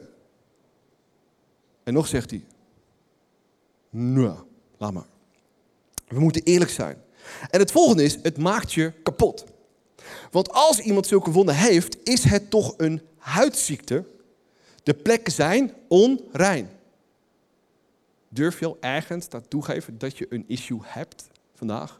En 1.83 1.93
nog 1.93 2.07
zegt 2.07 2.29
hij, 2.29 2.45
nou, 3.89 4.37
laat 4.77 4.93
maar. 4.93 5.07
We 6.07 6.19
moeten 6.19 6.43
eerlijk 6.43 6.71
zijn. 6.71 7.09
En 7.49 7.59
het 7.59 7.71
volgende 7.71 8.03
is, 8.03 8.17
het 8.21 8.37
maakt 8.37 8.73
je 8.73 8.93
kapot. 9.03 9.45
Want 10.31 10.51
als 10.51 10.79
iemand 10.79 11.07
zulke 11.07 11.31
wonden 11.31 11.55
heeft, 11.55 11.97
is 12.03 12.23
het 12.23 12.49
toch 12.49 12.73
een 12.77 13.01
huidziekte. 13.17 14.05
De 14.83 14.93
plekken 14.93 15.33
zijn 15.33 15.73
onrein. 15.87 16.69
Durf 18.29 18.59
je 18.59 18.65
al 18.65 18.77
ergens 18.79 19.29
dat 19.29 19.49
toegeven 19.49 19.97
dat 19.97 20.17
je 20.17 20.25
een 20.29 20.45
issue 20.47 20.79
hebt 20.81 21.27
vandaag? 21.55 21.99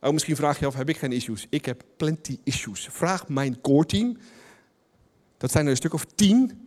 Oh, 0.00 0.12
misschien 0.12 0.36
vraag 0.36 0.58
je 0.58 0.66
af, 0.66 0.74
heb 0.74 0.88
ik 0.88 0.96
geen 0.96 1.12
issues? 1.12 1.46
Ik 1.50 1.64
heb 1.64 1.84
plenty 1.96 2.38
issues. 2.44 2.88
Vraag 2.90 3.28
mijn 3.28 3.60
core 3.60 3.86
team. 3.86 4.16
Dat 5.36 5.50
zijn 5.50 5.64
er 5.64 5.70
een 5.70 5.76
stuk 5.76 5.94
of 5.94 6.04
tien. 6.14 6.61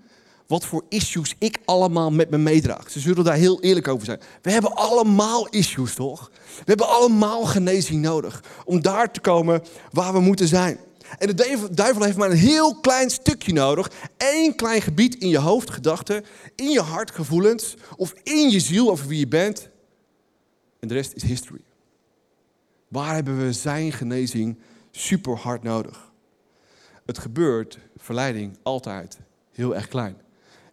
Wat 0.48 0.66
voor 0.66 0.86
issues 0.90 1.36
ik 1.40 1.58
allemaal 1.66 2.12
met 2.12 2.30
me 2.30 2.38
meedraag. 2.38 2.92
Ze 2.92 3.00
zullen 3.00 3.24
daar 3.24 3.36
heel 3.36 3.62
eerlijk 3.62 3.88
over 3.88 4.06
zijn. 4.06 4.20
We 4.42 4.52
hebben 4.52 4.76
allemaal 4.76 5.48
issues, 5.48 5.94
toch? 5.96 6.32
We 6.58 6.64
hebben 6.66 6.88
allemaal 6.88 7.46
genezing 7.46 8.02
nodig. 8.02 8.44
Om 8.66 8.82
daar 8.82 9.12
te 9.12 9.20
komen 9.20 9.64
waar 9.92 10.14
we 10.14 10.20
moeten 10.20 10.48
zijn. 10.48 10.80
En 11.18 11.36
de 11.36 11.70
duivel 11.72 12.04
heeft 12.04 12.18
maar 12.18 12.32
een 12.32 12.38
heel 12.38 12.80
klein 12.80 13.10
stukje 13.10 13.54
nodig. 13.54 13.92
Eén 14.18 14.56
klein 14.56 14.82
gebied 14.82 15.16
in 15.16 15.30
je 15.30 15.38
hoofd, 15.38 15.70
gedachten, 15.70 16.26
in 16.56 16.70
je 16.70 16.82
hart, 16.82 17.12
gevoelens. 17.12 17.76
Of 17.96 18.14
in 18.24 18.50
je 18.50 18.60
ziel 18.60 18.90
over 18.90 19.08
wie 19.08 19.20
je 19.20 19.28
bent. 19.28 19.70
En 20.80 20.88
de 20.88 20.94
rest 20.94 21.14
is 21.14 21.24
history. 21.24 21.62
Waar 22.88 23.14
hebben 23.14 23.46
we 23.46 23.54
zijn 23.54 23.92
genezing 23.92 24.60
super 24.92 25.38
hard 25.38 25.64
nodig? 25.64 26.12
Het 27.06 27.18
gebeurt, 27.18 27.80
verleiding, 27.98 28.58
altijd 28.64 29.20
heel 29.52 29.76
erg 29.76 29.88
klein. 29.88 30.24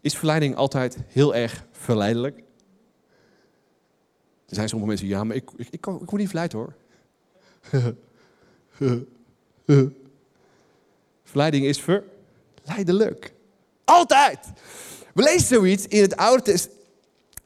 Is 0.02 0.16
verleiding 0.16 0.56
altijd 0.56 0.96
heel 1.06 1.34
erg 1.34 1.64
verleidelijk? 1.70 2.38
Er 4.48 4.54
zijn 4.54 4.68
sommige 4.68 4.90
mensen, 4.90 5.08
ja, 5.08 5.24
maar 5.24 5.36
ik, 5.36 5.50
ik, 5.56 5.66
ik, 5.66 5.72
ik 5.74 5.84
word 5.84 6.12
niet 6.12 6.28
verleid 6.28 6.52
hoor. 6.52 6.74
Verleiding 11.24 11.64
is 11.64 11.80
verleidelijk. 11.80 13.32
Altijd. 13.84 14.38
We 15.14 15.22
lezen 15.22 15.46
zoiets 15.46 15.86
in 15.86 16.02
het 16.02 16.16
Oude 16.16 16.58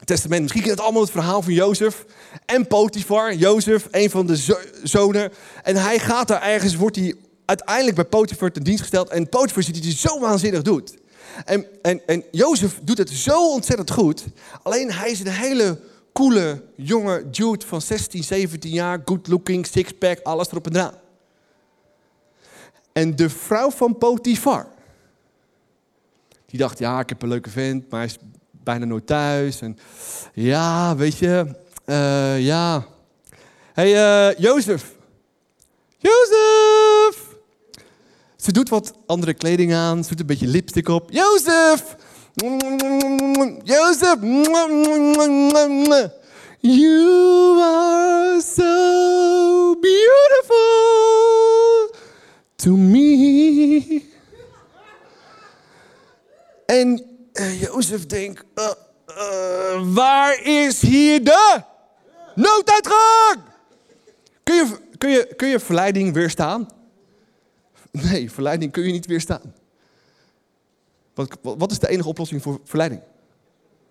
Testament. 0.04 0.42
Misschien 0.42 0.62
kent 0.62 0.74
het 0.74 0.82
allemaal 0.82 1.02
het 1.02 1.10
verhaal 1.10 1.42
van 1.42 1.52
Jozef 1.52 2.04
en 2.46 2.66
Potifar. 2.66 3.34
Jozef, 3.34 3.88
een 3.90 4.10
van 4.10 4.26
de 4.26 4.56
zonen. 4.82 5.32
En 5.62 5.76
hij 5.76 5.98
gaat 5.98 6.28
daar 6.28 6.42
ergens, 6.42 6.76
wordt 6.76 6.96
hij 6.96 7.14
uiteindelijk 7.44 7.96
bij 7.96 8.04
Potifar 8.04 8.52
ten 8.52 8.62
dienst 8.62 8.80
gesteld. 8.80 9.08
En 9.08 9.28
Potifar 9.28 9.62
ziet 9.62 9.74
dat 9.74 9.84
hij 9.84 9.92
zo 9.92 10.20
waanzinnig 10.20 10.62
doet. 10.62 10.96
En, 11.44 11.66
en, 11.82 12.00
en 12.06 12.24
Jozef 12.30 12.78
doet 12.82 12.98
het 12.98 13.10
zo 13.10 13.52
ontzettend 13.52 13.90
goed. 13.90 14.24
Alleen 14.62 14.92
hij 14.92 15.10
is 15.10 15.20
een 15.20 15.26
hele 15.26 15.80
coole 16.12 16.62
jonge 16.76 17.30
dude 17.30 17.66
van 17.66 17.80
16, 17.80 18.24
17 18.24 18.70
jaar. 18.70 19.02
Good 19.04 19.26
looking, 19.26 19.66
six-pack, 19.66 20.20
alles 20.22 20.50
erop 20.50 20.66
en 20.66 20.76
eraan. 20.76 20.94
En 22.92 23.16
de 23.16 23.30
vrouw 23.30 23.70
van 23.70 23.98
Potifar. 23.98 24.66
Die 26.46 26.58
dacht, 26.58 26.78
ja, 26.78 27.00
ik 27.00 27.08
heb 27.08 27.22
een 27.22 27.28
leuke 27.28 27.50
vent, 27.50 27.90
maar 27.90 28.00
hij 28.00 28.08
is 28.08 28.18
bijna 28.50 28.84
nooit 28.84 29.06
thuis. 29.06 29.60
En 29.60 29.78
ja, 30.32 30.96
weet 30.96 31.18
je, 31.18 31.54
uh, 31.86 32.40
ja. 32.40 32.86
Hey, 33.72 33.92
uh, 33.92 34.38
Jozef. 34.38 34.94
Jozef! 35.96 37.25
Ze 38.46 38.52
doet 38.52 38.68
wat 38.68 38.92
andere 39.06 39.34
kleding 39.34 39.74
aan, 39.74 40.04
ze 40.04 40.08
doet 40.08 40.20
een 40.20 40.26
beetje 40.26 40.46
lipstick 40.46 40.88
op. 40.88 41.10
Jozef! 41.10 41.96
Jozef! 43.64 44.16
You 46.60 47.60
are 47.60 48.40
so 48.40 49.74
beautiful 49.80 50.74
to 52.56 52.76
me. 52.76 54.02
En 56.66 57.06
uh, 57.32 57.62
Jozef 57.62 58.06
denkt, 58.06 58.44
uh, 58.54 58.70
waar 59.94 60.42
is 60.42 60.80
hier 60.80 61.24
de 61.24 61.62
nooduitgang? 62.34 63.40
Kun 64.42 64.54
je, 64.54 64.66
kun, 64.98 65.10
je, 65.10 65.34
kun 65.36 65.48
je 65.48 65.60
verleiding 65.60 66.14
weerstaan? 66.14 66.68
Nee, 68.10 68.30
verleiding 68.30 68.72
kun 68.72 68.82
je 68.82 68.92
niet 68.92 69.06
weerstaan. 69.06 69.54
Wat, 71.14 71.38
wat 71.42 71.70
is 71.70 71.78
de 71.78 71.88
enige 71.88 72.08
oplossing 72.08 72.42
voor 72.42 72.60
verleiding? 72.64 73.00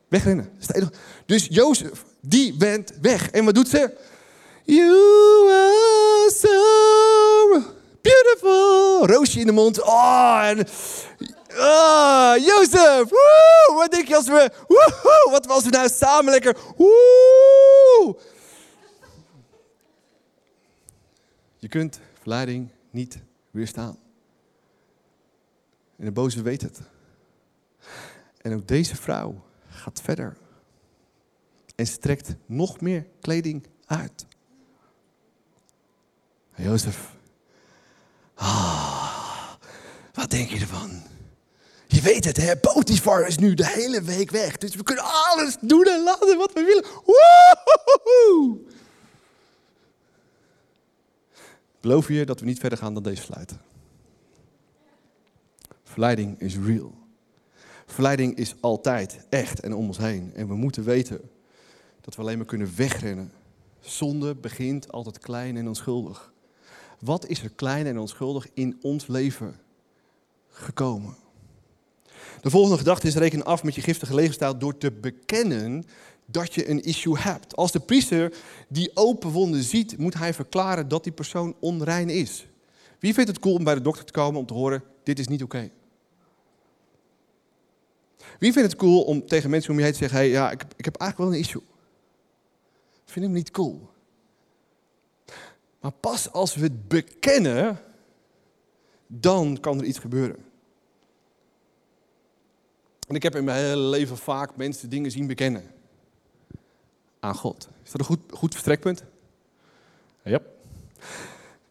Wegrennen. 0.08 0.50
Dus 1.26 1.48
Jozef, 1.50 2.04
die 2.20 2.56
went 2.58 2.94
weg. 3.02 3.30
En 3.32 3.46
wat 3.46 3.56
doet 3.56 3.68
ze? 3.68 3.98
You 4.64 5.52
are 5.52 6.32
so 6.36 7.74
beautiful. 8.02 9.08
Roosje 9.08 9.40
in 9.40 9.46
de 9.46 9.52
mond. 9.52 9.82
Oh, 9.82 10.42
en... 10.44 10.68
Oh, 11.58 12.34
Jozef. 12.38 13.10
Wat 13.76 13.92
denk 13.92 14.08
je 14.08 14.16
als 14.16 14.28
we... 14.28 14.52
Wat 15.30 15.46
was 15.46 15.64
we 15.64 15.70
nou 15.70 15.90
samen 15.90 16.32
lekker... 16.32 16.58
Je 21.58 21.68
kunt 21.68 22.00
verleiding 22.22 22.70
niet 22.92 23.18
weerstaan. 23.56 23.98
En 25.96 26.06
de 26.06 26.12
boze 26.12 26.42
weet 26.42 26.62
het. 26.62 26.80
En 28.42 28.54
ook 28.54 28.68
deze 28.68 28.96
vrouw 28.96 29.46
gaat 29.70 30.02
verder. 30.02 30.38
En 31.76 31.88
strekt 31.88 32.36
nog 32.46 32.82
meer 32.82 33.08
kleding 33.22 33.68
uit. 33.86 34.26
Jozef. 36.56 37.14
Ah, 38.34 39.54
wat 40.14 40.30
denk 40.30 40.50
je 40.50 40.60
ervan? 40.60 41.04
Je 41.88 42.02
weet 42.02 42.26
het, 42.26 42.38
hè? 42.38 42.58
Potifar 42.58 43.28
is 43.28 43.38
nu 43.38 43.54
de 43.54 43.68
hele 43.68 44.02
week 44.02 44.32
weg. 44.32 44.58
Dus 44.58 44.76
we 44.76 44.84
kunnen 44.84 45.04
alles 45.04 45.58
doen 45.62 45.86
en 45.86 46.04
laten 46.04 46.38
wat 46.38 46.54
we 46.54 46.64
willen. 46.64 46.86
Woehoehoe! 47.06 48.60
Beloof 51.86 52.08
je 52.08 52.26
dat 52.26 52.40
we 52.40 52.46
niet 52.46 52.60
verder 52.60 52.78
gaan 52.78 52.94
dan 52.94 53.04
deze 53.04 53.22
sluiten? 53.22 53.62
Verleiding 55.84 56.40
is 56.40 56.58
real. 56.58 56.94
Verleiding 57.86 58.36
is 58.36 58.56
altijd 58.60 59.26
echt 59.30 59.60
en 59.60 59.74
om 59.74 59.88
ons 59.88 59.98
heen. 59.98 60.32
En 60.34 60.48
we 60.48 60.56
moeten 60.56 60.84
weten 60.84 61.22
dat 62.02 62.16
we 62.16 62.22
alleen 62.22 62.38
maar 62.38 62.46
kunnen 62.46 62.72
wegrennen. 62.76 63.32
Zonde 63.80 64.36
begint 64.36 64.92
altijd 64.92 65.20
klein 65.20 65.58
en 65.58 65.68
onschuldig. 65.68 66.34
Wat 67.00 67.28
is 67.28 67.44
er 67.44 67.50
klein 67.50 67.86
en 67.86 68.00
onschuldig 68.00 68.48
in 68.54 68.78
ons 68.82 69.08
leven 69.08 69.56
gekomen? 70.50 71.16
De 72.42 72.50
volgende 72.50 72.78
gedachte 72.78 73.08
is: 73.08 73.16
reken 73.16 73.46
af 73.46 73.64
met 73.64 73.76
je 73.76 73.82
giftige 73.82 74.16
levensstijl 74.16 74.58
door 74.58 74.78
te 74.78 74.92
bekennen 74.92 75.86
dat 76.26 76.54
je 76.54 76.70
een 76.70 76.84
issue 76.84 77.20
hebt. 77.20 77.56
Als 77.56 77.72
de 77.72 77.80
priester 77.80 78.34
die 78.70 78.92
open 78.94 79.30
wonden 79.30 79.64
ziet, 79.64 79.98
moet 79.98 80.14
hij 80.14 80.34
verklaren 80.34 80.88
dat 80.88 81.04
die 81.04 81.14
persoon 81.14 81.56
onrein 81.60 82.10
is. 82.10 82.48
Wie 83.00 83.14
vindt 83.14 83.30
het 83.30 83.40
cool 83.40 83.56
om 83.56 83.64
bij 83.64 83.76
de 83.76 83.82
dokter 83.82 84.06
te 84.06 84.12
komen 84.12 84.40
om 84.40 84.46
te 84.46 84.54
horen: 84.54 84.84
dit 85.04 85.20
is 85.20 85.28
niet 85.28 85.44
oké? 85.44 85.72
Wie 88.40 88.54
vindt 88.54 88.72
het 88.72 88.80
cool 88.80 89.02
om 89.02 89.28
tegen 89.28 89.50
mensen 89.50 89.72
om 89.72 89.78
je 89.78 89.84
heen 89.84 89.94
te 89.94 89.98
zeggen: 89.98 90.18
hey, 90.18 90.30
ja, 90.30 90.52
ik, 90.52 90.64
ik 90.76 90.86
heb 90.86 90.96
eigenlijk 90.96 91.30
wel 91.30 91.40
een 91.40 91.46
issue? 91.46 91.64
Vind 93.06 93.16
ik 93.16 93.24
hem 93.24 93.32
niet 93.32 93.52
cool. 93.52 93.90
Maar 95.80 95.92
pas 95.92 96.32
als 96.32 96.56
we 96.56 96.64
het 96.64 96.88
bekennen, 96.88 97.80
dan 99.08 99.58
kan 99.60 99.80
er 99.80 99.86
iets 99.86 100.00
gebeuren. 100.00 100.46
En 103.08 103.16
ik 103.16 103.24
heb 103.24 103.36
in 103.36 103.44
mijn 103.44 103.66
hele 103.66 103.82
leven 103.82 104.18
vaak 104.18 104.56
mensen 104.56 104.90
dingen 104.90 105.12
zien 105.12 105.28
bekennen. 105.28 105.75
Aan 107.26 107.36
God. 107.36 107.70
Is 107.84 107.92
dat 107.92 108.00
een 108.00 108.06
goed, 108.06 108.20
goed 108.30 108.54
vertrekpunt? 108.54 109.04
Ja. 110.24 110.40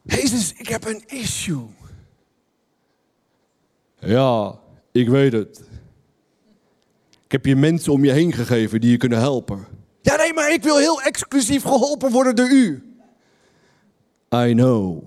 Jezus, 0.03 0.53
ik 0.53 0.69
heb 0.69 0.85
een 0.85 1.03
issue. 1.07 1.67
Ja, 3.99 4.59
ik 4.93 5.09
weet 5.09 5.33
het. 5.33 5.61
Ik 7.25 7.33
heb 7.33 7.45
je 7.47 7.57
mensen 7.57 7.93
om 7.93 8.05
je 8.05 8.11
heen 8.13 8.33
gegeven 8.33 8.81
die 8.81 8.91
je 8.91 8.97
kunnen 8.97 9.19
helpen. 9.19 9.67
Ja, 10.01 10.17
nee, 10.17 10.33
maar 10.33 10.53
ik 10.53 10.63
wil 10.63 10.77
heel 10.77 11.03
exclusief 11.03 11.63
geholpen 11.63 12.11
worden 12.11 12.37
door 12.37 12.51
u. 12.51 12.97
I 14.35 14.53
know. 14.53 15.03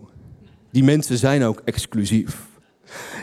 Die 0.69 0.83
mensen 0.83 1.17
zijn 1.17 1.43
ook 1.43 1.61
exclusief. 1.65 2.47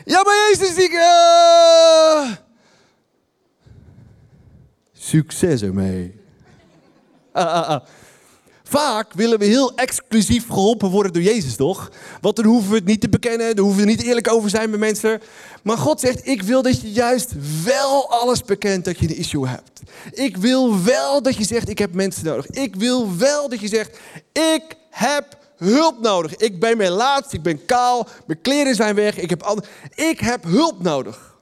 Ja, 0.04 0.22
maar 0.22 0.50
Jezus, 0.50 0.76
ik... 0.76 0.92
Uh... 0.92 2.32
Succes 4.92 5.62
ermee. 5.62 6.22
Vaak 8.68 9.12
willen 9.12 9.38
we 9.38 9.44
heel 9.44 9.76
exclusief 9.76 10.46
geholpen 10.46 10.90
worden 10.90 11.12
door 11.12 11.22
Jezus, 11.22 11.56
toch? 11.56 11.90
Want 12.20 12.36
dan 12.36 12.44
hoeven 12.44 12.70
we 12.70 12.76
het 12.76 12.84
niet 12.84 13.00
te 13.00 13.08
bekennen, 13.08 13.56
dan 13.56 13.64
hoeven 13.64 13.84
we 13.84 13.90
niet 13.90 14.02
eerlijk 14.02 14.32
over 14.32 14.50
zijn 14.50 14.70
met 14.70 14.80
mensen. 14.80 15.20
Maar 15.62 15.78
God 15.78 16.00
zegt, 16.00 16.26
ik 16.26 16.42
wil 16.42 16.62
dat 16.62 16.80
je 16.80 16.92
juist 16.92 17.32
wel 17.64 18.10
alles 18.10 18.42
bekent 18.42 18.84
dat 18.84 18.98
je 18.98 19.08
een 19.08 19.16
issue 19.16 19.48
hebt. 19.48 19.80
Ik 20.12 20.36
wil 20.36 20.82
wel 20.84 21.22
dat 21.22 21.36
je 21.36 21.44
zegt, 21.44 21.68
ik 21.68 21.78
heb 21.78 21.94
mensen 21.94 22.24
nodig. 22.24 22.46
Ik 22.46 22.76
wil 22.76 23.16
wel 23.16 23.48
dat 23.48 23.60
je 23.60 23.68
zegt, 23.68 23.98
ik 24.32 24.76
heb 24.90 25.38
hulp 25.56 26.00
nodig. 26.00 26.36
Ik 26.36 26.60
ben 26.60 26.76
mijn 26.76 26.90
laatst, 26.90 27.32
ik 27.32 27.42
ben 27.42 27.64
kaal, 27.64 28.08
mijn 28.26 28.40
kleren 28.40 28.74
zijn 28.74 28.94
weg, 28.94 29.18
ik 29.18 29.30
heb, 29.30 29.66
ik 29.94 30.20
heb 30.20 30.44
hulp 30.44 30.82
nodig. 30.82 31.38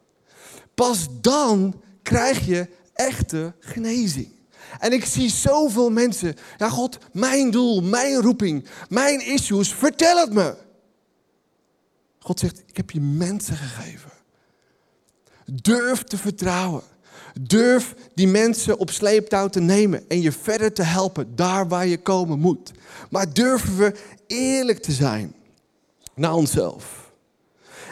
Pas 0.75 1.07
dan 1.21 1.81
krijg 2.03 2.47
je 2.47 2.69
echte 2.95 3.53
genezing. 3.61 4.42
En 4.79 4.93
ik 4.93 5.05
zie 5.05 5.31
zoveel 5.31 5.91
mensen. 5.91 6.35
Ja, 6.59 6.69
God, 6.69 6.99
mijn 7.13 7.51
doel, 7.51 7.83
mijn 7.83 8.21
roeping, 8.21 8.67
mijn 8.89 9.27
issues, 9.27 9.73
vertel 9.73 10.17
het 10.17 10.33
me. 10.33 10.55
God 12.19 12.41
zegt, 12.41 12.63
ik 12.67 12.77
heb 12.77 12.91
je 12.91 13.01
mensen 13.01 13.57
gegeven. 13.57 14.11
Durf 15.45 16.03
te 16.03 16.19
vertrouwen. 16.19 16.83
Durf 17.41 17.95
die 18.15 18.29
mensen 18.29 18.79
op 18.79 18.91
sleeptouw 18.91 19.49
te 19.49 19.61
nemen 19.61 20.09
en 20.09 20.21
je 20.21 20.33
verder 20.33 20.73
te 20.73 20.83
helpen 20.83 21.37
daar 21.37 21.69
waar 21.69 21.87
je 21.87 21.99
komen 21.99 22.39
moet. 22.39 22.73
Maar 23.11 23.33
durven 23.33 23.77
we 23.77 23.95
eerlijk 24.27 24.83
te 24.83 24.93
zijn 24.93 25.35
naar 26.15 26.35
onszelf. 26.35 27.13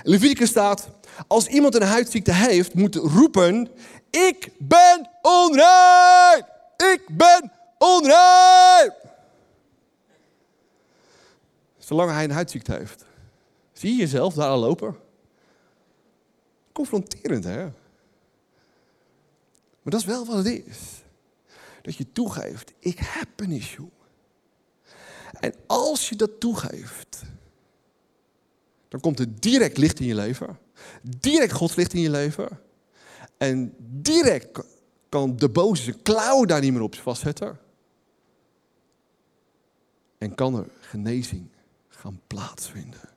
Leviticus 0.02 0.48
staat, 0.48 0.88
als 1.26 1.46
iemand 1.46 1.74
een 1.74 1.82
huidziekte 1.82 2.32
heeft, 2.32 2.74
moet 2.74 2.94
roepen, 2.94 3.68
ik 4.10 4.50
ben 4.58 5.10
onrein! 5.22 6.44
Ik 6.80 7.06
ben 7.10 7.52
onrein! 7.78 8.92
Zolang 11.78 12.10
hij 12.10 12.24
een 12.24 12.30
huidziekte 12.30 12.72
heeft. 12.72 13.04
Zie 13.72 13.90
je 13.90 13.96
jezelf 13.96 14.34
daar 14.34 14.48
al 14.48 14.58
lopen? 14.58 14.96
Confronterend, 16.72 17.44
hè? 17.44 17.62
Maar 19.82 19.92
dat 19.92 20.00
is 20.00 20.06
wel 20.06 20.26
wat 20.26 20.36
het 20.36 20.46
is. 20.46 21.02
Dat 21.82 21.96
je 21.96 22.12
toegeeft, 22.12 22.72
ik 22.78 22.98
heb 22.98 23.28
een 23.36 23.50
issue. 23.50 23.88
En 25.40 25.54
als 25.66 26.08
je 26.08 26.16
dat 26.16 26.40
toegeeft, 26.40 27.22
dan 28.88 29.00
komt 29.00 29.18
er 29.18 29.40
direct 29.40 29.76
licht 29.76 30.00
in 30.00 30.06
je 30.06 30.14
leven. 30.14 30.58
Direct 31.02 31.52
Gods 31.52 31.74
licht 31.74 31.92
in 31.92 32.00
je 32.00 32.10
leven. 32.10 32.60
En 33.36 33.74
direct 33.78 34.62
kan 35.10 35.36
de 35.36 35.48
boze 35.48 35.82
zijn 35.82 36.02
klauw 36.02 36.44
daar 36.44 36.60
niet 36.60 36.72
meer 36.72 36.82
op 36.82 36.94
vastzetten. 36.94 37.58
En 40.18 40.34
kan 40.34 40.54
er 40.54 40.66
genezing 40.80 41.48
gaan 41.88 42.20
plaatsvinden. 42.26 43.08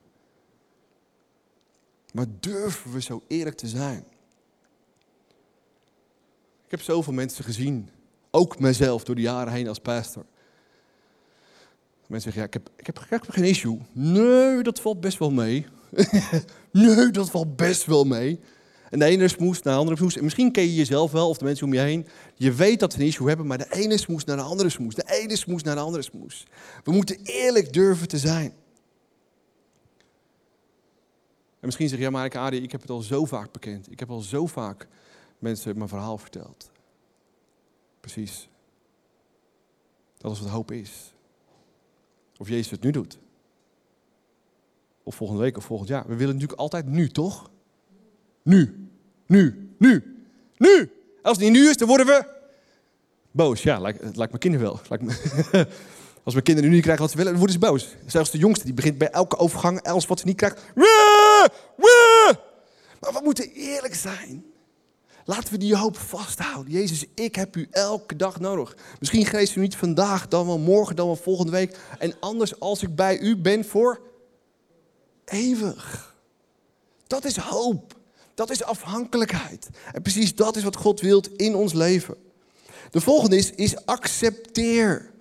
Maar 2.14 2.26
durven 2.40 2.92
we 2.92 3.02
zo 3.02 3.24
eerlijk 3.28 3.56
te 3.56 3.68
zijn? 3.68 4.06
Ik 6.66 6.72
heb 6.72 6.82
zoveel 6.82 7.14
mensen 7.14 7.44
gezien, 7.44 7.90
ook 8.32 8.60
mezelf 8.60 9.04
door 9.04 9.16
de 9.16 9.22
jaren 9.22 9.54
heen 9.54 9.68
als 9.68 9.80
pastor. 9.80 10.26
Mensen 12.08 12.32
zeggen, 12.32 12.42
ja, 12.42 12.48
ik, 12.48 12.54
heb, 12.54 12.70
ik, 12.76 12.86
heb, 12.86 13.00
ik 13.00 13.10
heb 13.10 13.30
geen 13.30 13.44
issue. 13.44 13.80
Nee, 13.92 14.64
dat 14.64 14.80
valt 14.80 15.00
best 15.02 15.18
wel 15.18 15.32
mee. 15.32 15.68
nee, 16.72 17.12
dat 17.12 17.30
valt 17.30 17.56
best 17.56 17.86
wel 17.86 18.04
mee. 18.04 18.40
En 18.94 19.00
de 19.00 19.06
ene 19.06 19.28
smoes 19.28 19.62
naar 19.62 19.74
de 19.74 19.80
andere 19.80 19.98
smoes. 19.98 20.18
En 20.18 20.24
misschien 20.24 20.52
ken 20.52 20.64
je 20.64 20.76
jezelf 20.76 21.12
wel 21.12 21.30
of 21.30 21.38
de 21.38 21.46
mensen 21.46 21.66
om 21.66 21.74
je 21.74 21.80
heen. 21.80 22.08
Je 22.36 22.52
weet 22.52 22.80
dat 22.80 22.96
we 22.96 23.02
een 23.02 23.08
issue 23.08 23.28
hebben, 23.28 23.48
maar 23.48 23.58
de 23.58 23.74
ene 23.74 23.98
smoes 23.98 24.24
naar 24.24 24.36
de 24.36 24.42
andere 24.42 24.70
smoes. 24.70 24.96
De 24.96 25.12
ene 25.22 25.36
smoes 25.36 25.64
naar 25.64 25.76
de 25.76 25.82
andere 25.82 26.04
smoes. 26.04 26.48
We 26.84 26.92
moeten 26.92 27.20
eerlijk 27.24 27.74
durven 27.74 28.08
te 28.08 28.18
zijn. 28.18 28.54
En 31.60 31.70
misschien 31.70 31.90
zeg 31.90 31.98
je, 31.98 32.04
ja 32.04 32.10
maar 32.10 32.26
ik, 32.26 32.36
Adi, 32.36 32.58
ik 32.58 32.72
heb 32.72 32.82
het 32.82 32.90
al 32.90 33.02
zo 33.02 33.26
vaak 33.26 33.52
bekend. 33.52 33.92
Ik 33.92 34.00
heb 34.00 34.10
al 34.10 34.20
zo 34.20 34.46
vaak 34.46 34.88
mensen 35.40 35.78
mijn 35.78 35.90
verhaal 35.90 36.18
verteld. 36.18 36.72
Precies. 38.00 38.50
Dat 40.18 40.32
is 40.32 40.40
wat 40.40 40.50
hoop 40.50 40.72
is. 40.72 41.14
Of 42.38 42.50
Jezus 42.50 42.72
het 42.72 42.82
nu 42.82 42.92
doet. 42.92 43.20
Of 45.04 45.16
volgende 45.16 45.42
week 45.42 45.58
of 45.58 45.66
volgend 45.66 45.90
jaar. 45.90 46.08
We 46.08 46.16
willen 46.16 46.34
natuurlijk 46.34 46.60
altijd 46.60 46.86
nu, 46.86 47.10
toch? 47.10 47.52
Nu. 48.44 48.83
Nu. 49.26 49.76
Nu. 49.78 50.26
Nu. 50.58 50.92
Als 51.22 51.38
het 51.38 51.46
niet 51.46 51.56
nu 51.56 51.70
is, 51.70 51.78
dan 51.78 51.88
worden 51.88 52.06
we 52.06 52.26
boos. 53.32 53.64
Ja, 53.64 53.80
lijkt, 53.80 54.02
lijkt 54.02 54.18
mijn 54.18 54.40
kinderen 54.40 54.68
wel. 54.68 54.80
Als 56.24 56.34
mijn 56.34 56.46
kinderen 56.46 56.70
nu 56.70 56.76
niet 56.76 56.84
krijgen 56.84 57.04
wat 57.04 57.12
ze 57.12 57.18
willen, 57.18 57.32
dan 57.32 57.42
worden 57.42 57.62
ze 57.62 57.68
boos. 57.68 57.96
Zelfs 58.06 58.32
de 58.32 58.38
jongste, 58.38 58.66
die 58.66 58.74
begint 58.74 58.98
bij 58.98 59.10
elke 59.10 59.38
overgang, 59.38 59.82
alles 59.82 60.06
wat 60.06 60.20
ze 60.20 60.26
niet 60.26 60.36
krijgt. 60.36 60.62
Maar 63.00 63.14
we 63.14 63.20
moeten 63.24 63.52
eerlijk 63.52 63.96
zijn. 63.96 64.46
Laten 65.26 65.52
we 65.52 65.58
die 65.58 65.76
hoop 65.76 65.98
vasthouden. 65.98 66.74
Jezus, 66.74 67.06
ik 67.14 67.36
heb 67.36 67.56
u 67.56 67.68
elke 67.72 68.16
dag 68.16 68.40
nodig. 68.40 68.76
Misschien 69.00 69.26
geest 69.26 69.56
u 69.56 69.60
niet 69.60 69.76
vandaag, 69.76 70.28
dan 70.28 70.46
wel 70.46 70.60
morgen, 70.60 70.96
dan 70.96 71.06
wel 71.06 71.16
volgende 71.16 71.52
week. 71.52 71.78
En 72.00 72.14
anders 72.20 72.60
als 72.60 72.84
ik 72.84 72.96
bij 72.96 73.20
u 73.20 73.38
ben 73.38 73.66
voor 73.66 74.02
eeuwig. 75.26 76.16
Dat 77.08 77.26
is 77.26 77.38
hoop. 77.38 77.96
Dat 78.34 78.50
is 78.50 78.64
afhankelijkheid. 78.64 79.70
En 79.92 80.02
precies 80.02 80.36
dat 80.36 80.56
is 80.56 80.64
wat 80.64 80.76
God 80.76 81.02
wilt 81.02 81.36
in 81.36 81.56
ons 81.56 81.74
leven. 81.74 82.16
De 82.92 83.02
volgende 83.02 83.38
is, 83.56 83.86
accepteer. 83.86 85.12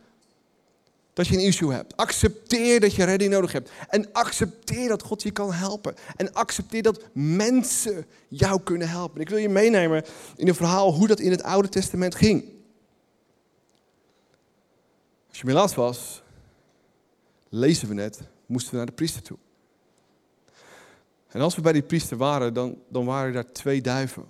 dat 1.13 1.27
je 1.27 1.35
een 1.35 1.45
issue 1.45 1.73
hebt. 1.73 1.97
Accepteer 1.97 2.81
dat 2.81 2.95
je 2.95 3.05
redding 3.05 3.31
nodig 3.31 3.53
hebt. 3.53 3.71
En 3.89 4.13
accepteer 4.13 4.89
dat 4.89 5.03
God 5.03 5.23
je 5.23 5.31
kan 5.31 5.53
helpen. 5.53 5.95
En 6.17 6.33
accepteer 6.33 6.83
dat 6.83 7.01
mensen 7.13 8.07
jou 8.29 8.61
kunnen 8.63 8.89
helpen. 8.89 9.21
Ik 9.21 9.29
wil 9.29 9.39
je 9.39 9.49
meenemen 9.49 10.05
in 10.37 10.49
een 10.49 10.55
verhaal 10.55 10.95
hoe 10.95 11.07
dat 11.07 11.21
in 11.21 11.31
het 11.31 11.43
Oude 11.43 11.69
Testament 11.69 12.15
ging. 12.15 12.45
Als 15.29 15.41
je 15.41 15.53
laatst 15.53 15.77
was, 15.77 16.23
lezen 17.49 17.89
we 17.89 17.95
net, 17.95 18.21
moesten 18.47 18.71
we 18.71 18.77
naar 18.77 18.87
de 18.87 18.93
priester 18.93 19.23
toe. 19.23 19.39
En 21.33 21.41
als 21.41 21.55
we 21.55 21.61
bij 21.61 21.73
die 21.73 21.83
priester 21.83 22.17
waren, 22.17 22.55
dan, 22.55 22.79
dan 22.89 23.05
waren 23.05 23.33
daar 23.33 23.53
twee 23.53 23.81
duiven. 23.81 24.25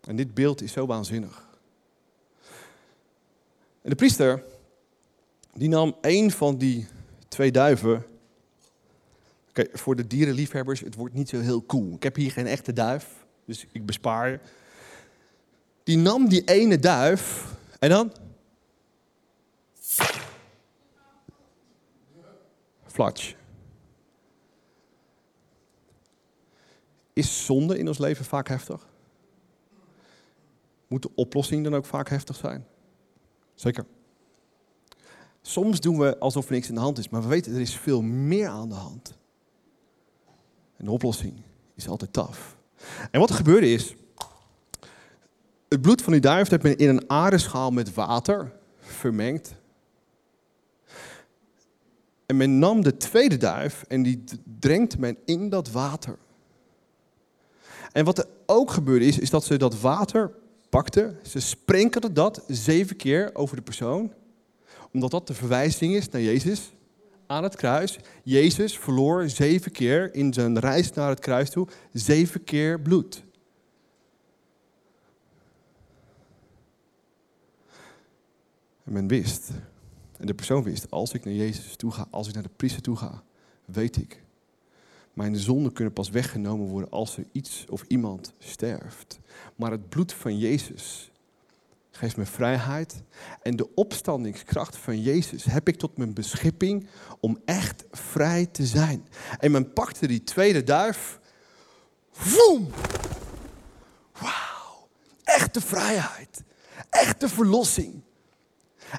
En 0.00 0.16
dit 0.16 0.34
beeld 0.34 0.62
is 0.62 0.72
zo 0.72 0.86
waanzinnig. 0.86 1.48
En 3.82 3.90
de 3.90 3.94
priester, 3.94 4.44
die 5.54 5.68
nam 5.68 5.96
een 6.00 6.30
van 6.30 6.58
die 6.58 6.86
twee 7.28 7.50
duiven. 7.50 8.04
Oké, 9.48 9.66
voor 9.72 9.96
de 9.96 10.06
dierenliefhebbers, 10.06 10.80
het 10.80 10.94
wordt 10.94 11.14
niet 11.14 11.28
zo 11.28 11.40
heel 11.40 11.66
cool. 11.66 11.94
Ik 11.94 12.02
heb 12.02 12.16
hier 12.16 12.30
geen 12.30 12.46
echte 12.46 12.72
duif, 12.72 13.24
dus 13.44 13.66
ik 13.72 13.86
bespaar. 13.86 14.40
Die 15.82 15.98
nam 15.98 16.28
die 16.28 16.44
ene 16.44 16.78
duif 16.78 17.54
en 17.78 17.88
dan? 17.88 18.12
Is 27.12 27.44
zonde 27.44 27.78
in 27.78 27.88
ons 27.88 27.98
leven 27.98 28.24
vaak 28.24 28.48
heftig? 28.48 28.88
Moet 30.86 31.02
de 31.02 31.10
oplossing 31.14 31.64
dan 31.64 31.74
ook 31.74 31.84
vaak 31.84 32.08
heftig 32.08 32.36
zijn? 32.36 32.66
Zeker. 33.54 33.86
Soms 35.42 35.80
doen 35.80 35.98
we 35.98 36.18
alsof 36.18 36.46
er 36.46 36.52
niks 36.52 36.68
aan 36.68 36.74
de 36.74 36.80
hand 36.80 36.98
is, 36.98 37.08
maar 37.08 37.22
we 37.22 37.28
weten 37.28 37.54
er 37.54 37.60
is 37.60 37.76
veel 37.76 38.02
meer 38.02 38.48
aan 38.48 38.68
de 38.68 38.74
hand. 38.74 39.18
En 40.76 40.84
de 40.84 40.90
oplossing 40.90 41.42
is 41.74 41.88
altijd 41.88 42.12
taf. 42.12 42.56
En 43.10 43.20
wat 43.20 43.28
er 43.28 43.34
gebeurde 43.34 43.72
is, 43.72 43.94
het 45.68 45.80
bloed 45.80 46.02
van 46.02 46.12
die 46.12 46.22
duif 46.22 46.48
heeft 46.48 46.62
men 46.62 46.76
in 46.78 46.88
een 46.88 47.10
aardeschaal 47.10 47.70
met 47.70 47.94
water 47.94 48.52
vermengd. 48.78 49.54
En 52.30 52.36
men 52.36 52.58
nam 52.58 52.82
de 52.82 52.96
tweede 52.96 53.36
duif 53.36 53.84
en 53.88 54.02
die 54.02 54.24
drenkt 54.58 54.98
men 54.98 55.16
in 55.24 55.48
dat 55.48 55.70
water. 55.70 56.18
En 57.92 58.04
wat 58.04 58.18
er 58.18 58.26
ook 58.46 58.70
gebeurde 58.70 59.04
is, 59.04 59.18
is 59.18 59.30
dat 59.30 59.44
ze 59.44 59.56
dat 59.56 59.80
water 59.80 60.32
pakten, 60.68 61.18
ze 61.22 61.40
sprenkelden 61.40 62.14
dat 62.14 62.44
zeven 62.46 62.96
keer 62.96 63.30
over 63.34 63.56
de 63.56 63.62
persoon, 63.62 64.12
omdat 64.92 65.10
dat 65.10 65.26
de 65.26 65.34
verwijzing 65.34 65.94
is 65.94 66.08
naar 66.08 66.20
Jezus 66.20 66.72
aan 67.26 67.42
het 67.42 67.56
kruis. 67.56 67.98
Jezus 68.22 68.78
verloor 68.78 69.28
zeven 69.28 69.72
keer 69.72 70.14
in 70.14 70.32
zijn 70.32 70.58
reis 70.58 70.92
naar 70.92 71.08
het 71.08 71.20
kruis 71.20 71.50
toe, 71.50 71.68
zeven 71.92 72.44
keer 72.44 72.80
bloed. 72.80 73.22
En 78.84 78.92
men 78.92 79.08
wist, 79.08 79.50
en 80.20 80.26
de 80.26 80.34
persoon 80.34 80.62
wist, 80.62 80.90
als 80.90 81.12
ik 81.12 81.24
naar 81.24 81.34
Jezus 81.34 81.76
toe 81.76 81.90
ga, 81.90 82.06
als 82.10 82.28
ik 82.28 82.34
naar 82.34 82.42
de 82.42 82.50
priester 82.56 82.82
toe 82.82 82.96
ga, 82.96 83.22
weet 83.64 83.96
ik, 83.96 84.22
mijn 85.12 85.36
zonden 85.36 85.72
kunnen 85.72 85.92
pas 85.92 86.10
weggenomen 86.10 86.66
worden 86.66 86.90
als 86.90 87.16
er 87.16 87.24
iets 87.32 87.64
of 87.68 87.84
iemand 87.88 88.32
sterft. 88.38 89.18
Maar 89.56 89.70
het 89.70 89.88
bloed 89.88 90.12
van 90.12 90.38
Jezus 90.38 91.10
geeft 91.90 92.16
me 92.16 92.26
vrijheid. 92.26 93.02
En 93.42 93.56
de 93.56 93.74
opstandingskracht 93.74 94.76
van 94.76 95.00
Jezus 95.00 95.44
heb 95.44 95.68
ik 95.68 95.76
tot 95.76 95.96
mijn 95.96 96.12
beschikking 96.12 96.86
om 97.20 97.38
echt 97.44 97.84
vrij 97.90 98.46
te 98.46 98.66
zijn. 98.66 99.08
En 99.38 99.50
men 99.50 99.72
pakte 99.72 100.06
die 100.06 100.24
tweede 100.24 100.64
duif. 100.64 101.20
Woem! 102.12 102.68
Wauw! 104.12 104.88
Echte 105.24 105.60
vrijheid. 105.60 106.42
Echte 106.90 107.28
verlossing. 107.28 108.02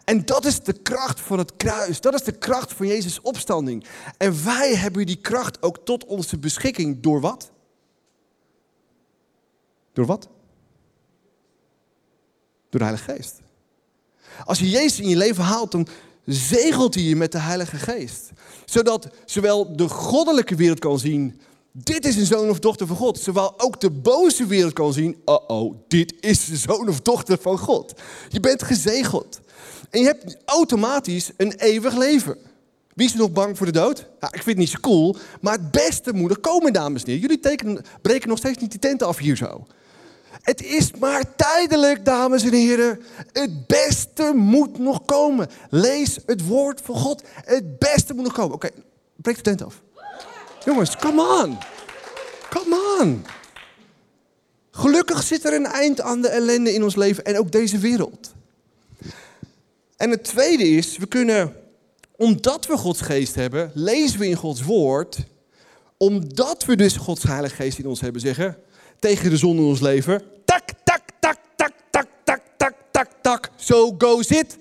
En 0.03 0.25
dat 0.25 0.45
is 0.45 0.59
de 0.59 0.73
kracht 0.73 1.19
van 1.19 1.37
het 1.37 1.55
kruis. 1.55 2.01
Dat 2.01 2.13
is 2.13 2.23
de 2.23 2.37
kracht 2.37 2.73
van 2.73 2.87
Jezus' 2.87 3.21
opstanding. 3.21 3.85
En 4.17 4.43
wij 4.43 4.75
hebben 4.75 5.05
die 5.05 5.15
kracht 5.15 5.61
ook 5.61 5.85
tot 5.85 6.05
onze 6.05 6.37
beschikking. 6.37 7.01
Door 7.01 7.21
wat? 7.21 7.51
Door 9.93 10.05
wat? 10.05 10.27
Door 12.69 12.79
de 12.79 12.85
Heilige 12.85 13.11
Geest. 13.11 13.39
Als 14.45 14.59
je 14.59 14.69
Jezus 14.69 14.99
in 14.99 15.09
je 15.09 15.17
leven 15.17 15.43
haalt, 15.43 15.71
dan 15.71 15.87
zegelt 16.25 16.93
hij 16.93 17.03
je 17.03 17.15
met 17.15 17.31
de 17.31 17.39
Heilige 17.39 17.77
Geest. 17.77 18.29
Zodat 18.65 19.09
zowel 19.25 19.75
de 19.75 19.89
goddelijke 19.89 20.55
wereld 20.55 20.79
kan 20.79 20.99
zien, 20.99 21.41
dit 21.71 22.05
is 22.05 22.15
een 22.15 22.25
zoon 22.25 22.49
of 22.49 22.59
dochter 22.59 22.87
van 22.87 22.95
God. 22.95 23.19
Zowel 23.19 23.59
ook 23.59 23.79
de 23.79 23.89
boze 23.89 24.45
wereld 24.45 24.73
kan 24.73 24.93
zien, 24.93 25.21
oh 25.25 25.43
oh, 25.47 25.75
dit 25.87 26.13
is 26.19 26.45
de 26.45 26.57
zoon 26.57 26.89
of 26.89 27.01
dochter 27.01 27.37
van 27.41 27.57
God. 27.57 27.93
Je 28.29 28.39
bent 28.39 28.63
gezegeld. 28.63 29.39
En 29.91 29.99
je 29.99 30.05
hebt 30.05 30.37
automatisch 30.45 31.31
een 31.37 31.53
eeuwig 31.57 31.95
leven. 31.97 32.37
Wie 32.93 33.05
is 33.05 33.13
er 33.13 33.19
nog 33.19 33.31
bang 33.31 33.57
voor 33.57 33.65
de 33.65 33.71
dood? 33.71 33.99
ik 34.19 34.29
vind 34.31 34.45
het 34.45 34.57
niet 34.57 34.69
zo 34.69 34.79
cool, 34.79 35.15
maar 35.41 35.53
het 35.53 35.71
beste 35.71 36.13
moet 36.13 36.29
er 36.29 36.39
komen, 36.39 36.73
dames 36.73 37.01
en 37.01 37.07
heren. 37.07 37.21
Jullie 37.21 37.39
tekenen, 37.39 37.85
breken 38.01 38.29
nog 38.29 38.37
steeds 38.37 38.57
niet 38.57 38.71
die 38.71 38.79
tent 38.79 39.03
af 39.03 39.17
hier 39.17 39.35
zo. 39.35 39.65
Het 40.41 40.63
is 40.63 40.91
maar 40.91 41.35
tijdelijk, 41.35 42.05
dames 42.05 42.43
en 42.43 42.53
heren. 42.53 42.99
Het 43.31 43.67
beste 43.67 44.31
moet 44.35 44.79
nog 44.79 45.05
komen. 45.05 45.49
Lees 45.69 46.19
het 46.25 46.47
woord 46.47 46.81
van 46.83 46.95
God. 46.95 47.23
Het 47.33 47.79
beste 47.79 48.13
moet 48.13 48.23
nog 48.23 48.33
komen. 48.33 48.53
Oké, 48.53 48.69
breek 49.15 49.35
de 49.35 49.41
tent 49.41 49.63
af. 49.63 49.81
Jongens, 50.65 50.97
come 50.97 51.43
on. 51.43 51.57
Come 52.49 52.97
on. 52.99 53.25
Gelukkig 54.71 55.23
zit 55.23 55.45
er 55.45 55.53
een 55.53 55.65
eind 55.65 56.01
aan 56.01 56.21
de 56.21 56.27
ellende 56.27 56.73
in 56.73 56.83
ons 56.83 56.95
leven 56.95 57.25
en 57.25 57.37
ook 57.37 57.51
deze 57.51 57.77
wereld. 57.77 58.33
En 60.01 60.09
het 60.09 60.23
tweede 60.23 60.69
is, 60.69 60.97
we 60.97 61.05
kunnen, 61.05 61.55
omdat 62.15 62.65
we 62.65 62.77
Gods 62.77 63.01
geest 63.01 63.35
hebben, 63.35 63.71
lezen 63.73 64.19
we 64.19 64.27
in 64.27 64.35
Gods 64.35 64.63
woord, 64.63 65.17
omdat 65.97 66.65
we 66.65 66.75
dus 66.75 66.97
Gods 66.97 67.23
heilige 67.23 67.55
geest 67.55 67.77
in 67.77 67.87
ons 67.87 68.01
hebben, 68.01 68.21
zeggen, 68.21 68.57
tegen 68.99 69.29
de 69.29 69.37
zon 69.37 69.57
in 69.57 69.63
ons 69.63 69.79
leven, 69.79 70.23
tak, 70.45 70.69
tak, 70.83 71.01
tak, 71.19 71.37
tak, 71.55 71.73
tak, 71.89 72.07
tak, 72.23 72.41
tak, 72.57 72.73
tak, 72.91 73.09
tak, 73.21 73.49
so 73.55 73.95
goes 73.97 74.27
it 74.27 74.57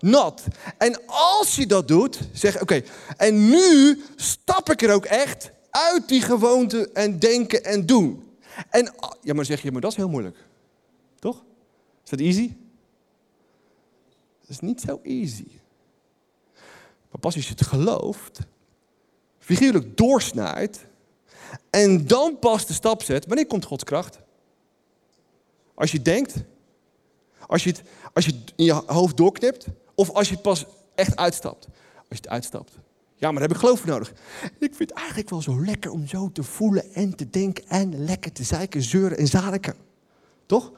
not. 0.00 0.42
En 0.78 1.00
als 1.06 1.56
je 1.56 1.66
dat 1.66 1.88
doet, 1.88 2.18
zeg 2.32 2.60
oké, 2.60 2.82
en 3.16 3.48
nu 3.48 4.02
stap 4.16 4.70
ik 4.70 4.82
er 4.82 4.92
ook 4.92 5.04
echt 5.04 5.50
uit 5.70 6.08
die 6.08 6.20
gewoonte 6.20 6.90
en 6.92 7.18
denken 7.18 7.64
en 7.64 7.86
doen. 7.86 8.24
En 8.70 8.94
ja, 9.20 9.34
maar 9.34 9.44
zeg 9.44 9.62
je, 9.62 9.72
maar 9.72 9.80
dat 9.80 9.90
is 9.90 9.96
heel 9.96 10.08
moeilijk. 10.08 10.36
Toch? 11.18 11.44
Is 12.04 12.10
dat 12.10 12.20
easy? 12.20 12.52
Is 14.52 14.60
niet 14.60 14.80
zo 14.80 15.00
easy. 15.02 15.46
Maar 17.10 17.20
pas 17.20 17.34
als 17.34 17.44
je 17.44 17.50
het 17.50 17.66
gelooft, 17.66 18.38
figuurlijk 19.38 19.96
doorsnijdt 19.96 20.86
en 21.70 22.06
dan 22.06 22.38
pas 22.38 22.66
de 22.66 22.72
stap 22.72 23.02
zet, 23.02 23.26
wanneer 23.26 23.46
komt 23.46 23.64
Gods 23.64 23.84
kracht? 23.84 24.18
Als 25.74 25.92
je 25.92 26.02
denkt, 26.02 26.34
als 27.46 27.64
je 27.64 27.70
het, 27.70 27.82
als 28.12 28.24
je 28.24 28.40
in 28.56 28.64
je 28.64 28.82
hoofd 28.86 29.16
doorknipt, 29.16 29.66
of 29.94 30.10
als 30.10 30.28
je 30.28 30.34
het 30.34 30.42
pas 30.42 30.66
echt 30.94 31.16
uitstapt. 31.16 31.66
Als 31.96 32.06
je 32.08 32.16
het 32.16 32.28
uitstapt. 32.28 32.72
Ja, 33.14 33.30
maar 33.30 33.40
daar 33.40 33.48
heb 33.48 33.56
ik 33.56 33.62
geloof 33.64 33.80
voor 33.80 33.88
nodig. 33.88 34.12
Ik 34.58 34.74
vind 34.74 34.78
het 34.78 34.92
eigenlijk 34.92 35.30
wel 35.30 35.42
zo 35.42 35.64
lekker 35.64 35.90
om 35.90 36.06
zo 36.06 36.32
te 36.32 36.42
voelen 36.42 36.92
en 36.92 37.16
te 37.16 37.30
denken 37.30 37.68
en 37.68 38.04
lekker 38.04 38.32
te 38.32 38.44
zeiken, 38.44 38.82
zeuren 38.82 39.18
en 39.18 39.26
zadiken. 39.26 39.74
Toch? 40.46 40.72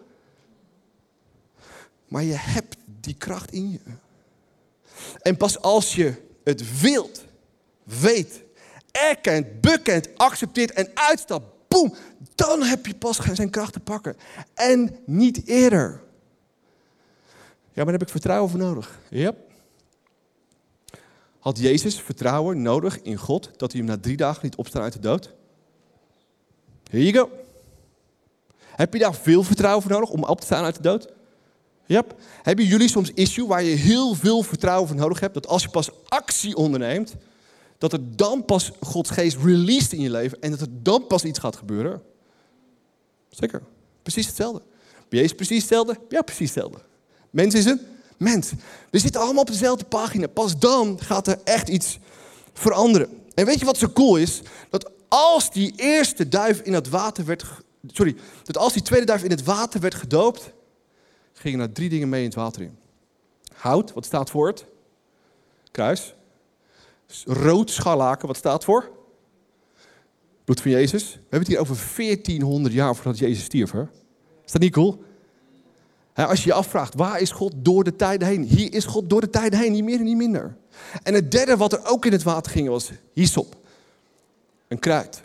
Maar 2.09 2.23
je 2.23 2.35
hebt 2.37 2.77
die 3.05 3.15
kracht 3.15 3.53
in 3.53 3.71
je. 3.71 3.81
En 5.23 5.37
pas 5.37 5.61
als 5.61 5.95
je 5.95 6.15
het 6.45 6.81
wilt, 6.81 7.25
weet, 7.83 8.43
erkent, 8.91 9.61
bekent, 9.61 10.09
accepteert 10.17 10.73
en 10.73 10.91
uitstapt, 10.95 11.47
boem, 11.69 11.95
dan 12.35 12.63
heb 12.63 12.87
je 12.87 12.95
pas 12.95 13.19
zijn 13.33 13.51
kracht 13.51 13.73
te 13.73 13.81
pakken. 13.81 14.17
En 14.55 14.97
niet 15.05 15.47
eerder. 15.47 16.03
Ja, 17.75 17.85
maar 17.85 17.85
daar 17.85 17.93
heb 17.93 18.03
ik 18.03 18.09
vertrouwen 18.09 18.51
voor 18.51 18.61
nodig. 18.61 18.99
Yep. 19.11 19.37
Had 21.39 21.59
Jezus 21.59 22.01
vertrouwen 22.01 22.63
nodig 22.63 23.03
in 23.03 23.17
God 23.17 23.51
dat 23.57 23.73
hij 23.73 23.81
hem 23.81 23.91
na 23.91 23.99
drie 23.99 24.17
dagen 24.17 24.43
liet 24.43 24.57
opstaan 24.57 24.83
uit 24.83 24.93
de 24.93 24.99
dood? 24.99 25.35
Here 26.91 27.05
you 27.05 27.13
go. 27.13 27.31
Heb 28.59 28.93
je 28.93 28.99
daar 28.99 29.15
veel 29.15 29.43
vertrouwen 29.43 29.83
voor 29.83 29.93
nodig 29.93 30.11
om 30.11 30.25
op 30.25 30.41
te 30.41 30.47
staan 30.47 30.65
uit 30.65 30.77
de 30.77 30.83
dood? 30.83 31.13
Yep. 31.87 32.15
Hebben 32.43 32.65
jullie 32.65 32.89
soms 32.89 33.11
issue 33.15 33.47
waar 33.47 33.63
je 33.63 33.75
heel 33.75 34.15
veel 34.15 34.43
vertrouwen 34.43 34.89
voor 34.89 34.97
nodig 34.97 35.21
hebt? 35.21 35.35
Dat 35.35 35.47
als 35.47 35.63
je 35.63 35.69
pas 35.69 35.91
actie 36.09 36.57
onderneemt, 36.57 37.15
dat 37.79 37.93
er 37.93 38.17
dan 38.17 38.45
pas 38.45 38.71
Gods 38.81 39.11
geest 39.11 39.37
released 39.45 39.93
in 39.93 40.01
je 40.01 40.11
leven 40.11 40.41
en 40.41 40.51
dat 40.51 40.61
er 40.61 40.83
dan 40.83 41.07
pas 41.07 41.25
iets 41.25 41.39
gaat 41.39 41.57
gebeuren? 41.57 42.03
Zeker. 43.31 43.63
Precies 44.03 44.27
hetzelfde. 44.27 44.63
Ben 45.09 45.19
Jezus 45.19 45.35
precies 45.35 45.59
hetzelfde? 45.59 45.97
Ja, 46.09 46.23
precies 46.23 46.55
hetzelfde. 46.55 46.79
Mens 47.31 47.55
is 47.55 47.65
een 47.65 47.81
mens. 48.17 48.53
We 48.91 48.99
zitten 48.99 49.21
allemaal 49.21 49.43
op 49.43 49.51
dezelfde 49.51 49.85
pagina. 49.85 50.27
Pas 50.27 50.59
dan 50.59 51.01
gaat 51.01 51.27
er 51.27 51.39
echt 51.45 51.69
iets 51.69 51.99
veranderen. 52.53 53.09
En 53.35 53.47
weet 53.47 53.59
je 53.59 53.65
wat 53.65 53.79
zo 53.79 53.89
cool 53.89 54.17
is? 54.17 54.41
Dat 54.71 54.91
als 55.09 55.51
die 55.51 55.73
eerste 55.77 56.29
duif 56.29 56.61
in 56.61 56.73
het 56.73 56.89
water 56.89 57.25
werd... 57.25 57.45
Sorry, 57.87 58.17
dat 58.43 58.59
als 58.59 58.73
die 58.73 58.83
tweede 58.83 59.07
duif 59.07 59.23
in 59.23 59.31
het 59.31 59.43
water 59.43 59.81
werd 59.81 59.95
gedoopt... 59.95 60.53
gingen 61.35 61.61
er 61.61 61.73
drie 61.73 61.89
dingen 61.89 62.09
mee 62.09 62.21
in 62.21 62.27
het 62.27 62.37
water 62.37 62.63
in. 62.63 62.79
Hout, 63.55 63.93
wat 63.93 64.05
staat 64.05 64.31
voor 64.31 64.47
het? 64.47 64.67
Kruis. 65.71 66.15
Rood 67.25 67.71
scharlaken, 67.71 68.27
wat 68.27 68.37
staat 68.37 68.65
voor? 68.65 68.91
Bloed 70.45 70.61
van 70.61 70.71
Jezus. 70.71 71.13
We 71.13 71.21
hebben 71.21 71.39
het 71.39 71.49
hier 71.49 71.59
over 71.59 71.77
1400 71.97 72.75
jaar 72.75 72.95
voordat 72.95 73.19
Jezus 73.19 73.45
stierf. 73.45 73.71
Hè? 73.71 73.83
Is 74.45 74.53
dat 74.53 74.61
niet 74.61 74.73
cool? 74.73 75.05
Als 76.15 76.43
je 76.43 76.49
je 76.49 76.55
afvraagt, 76.55 76.95
waar 76.95 77.21
is 77.21 77.31
God 77.31 77.53
door 77.57 77.85
de 77.85 77.97
tijden 77.97 78.29
heen? 78.29 78.43
Hier 78.43 78.75
is 78.75 78.85
God 78.85 79.11
door 79.11 79.21
de 79.21 79.31
tijden 79.31 79.59
heen, 79.59 79.73
niet 79.73 79.85
meer 79.85 79.99
en 79.99 80.05
niet 80.05 80.17
minder. 80.17 80.57
En 81.03 81.15
het 81.15 81.31
derde 81.31 81.57
wat 81.57 81.73
er 81.73 81.87
ook 81.87 82.07
in 82.07 82.13
het 82.13 82.23
water 82.23 82.53
ging 82.53 82.69
was 82.69 82.91
hyssop. 83.13 83.57
Een 84.69 84.79
kruid. 84.79 85.23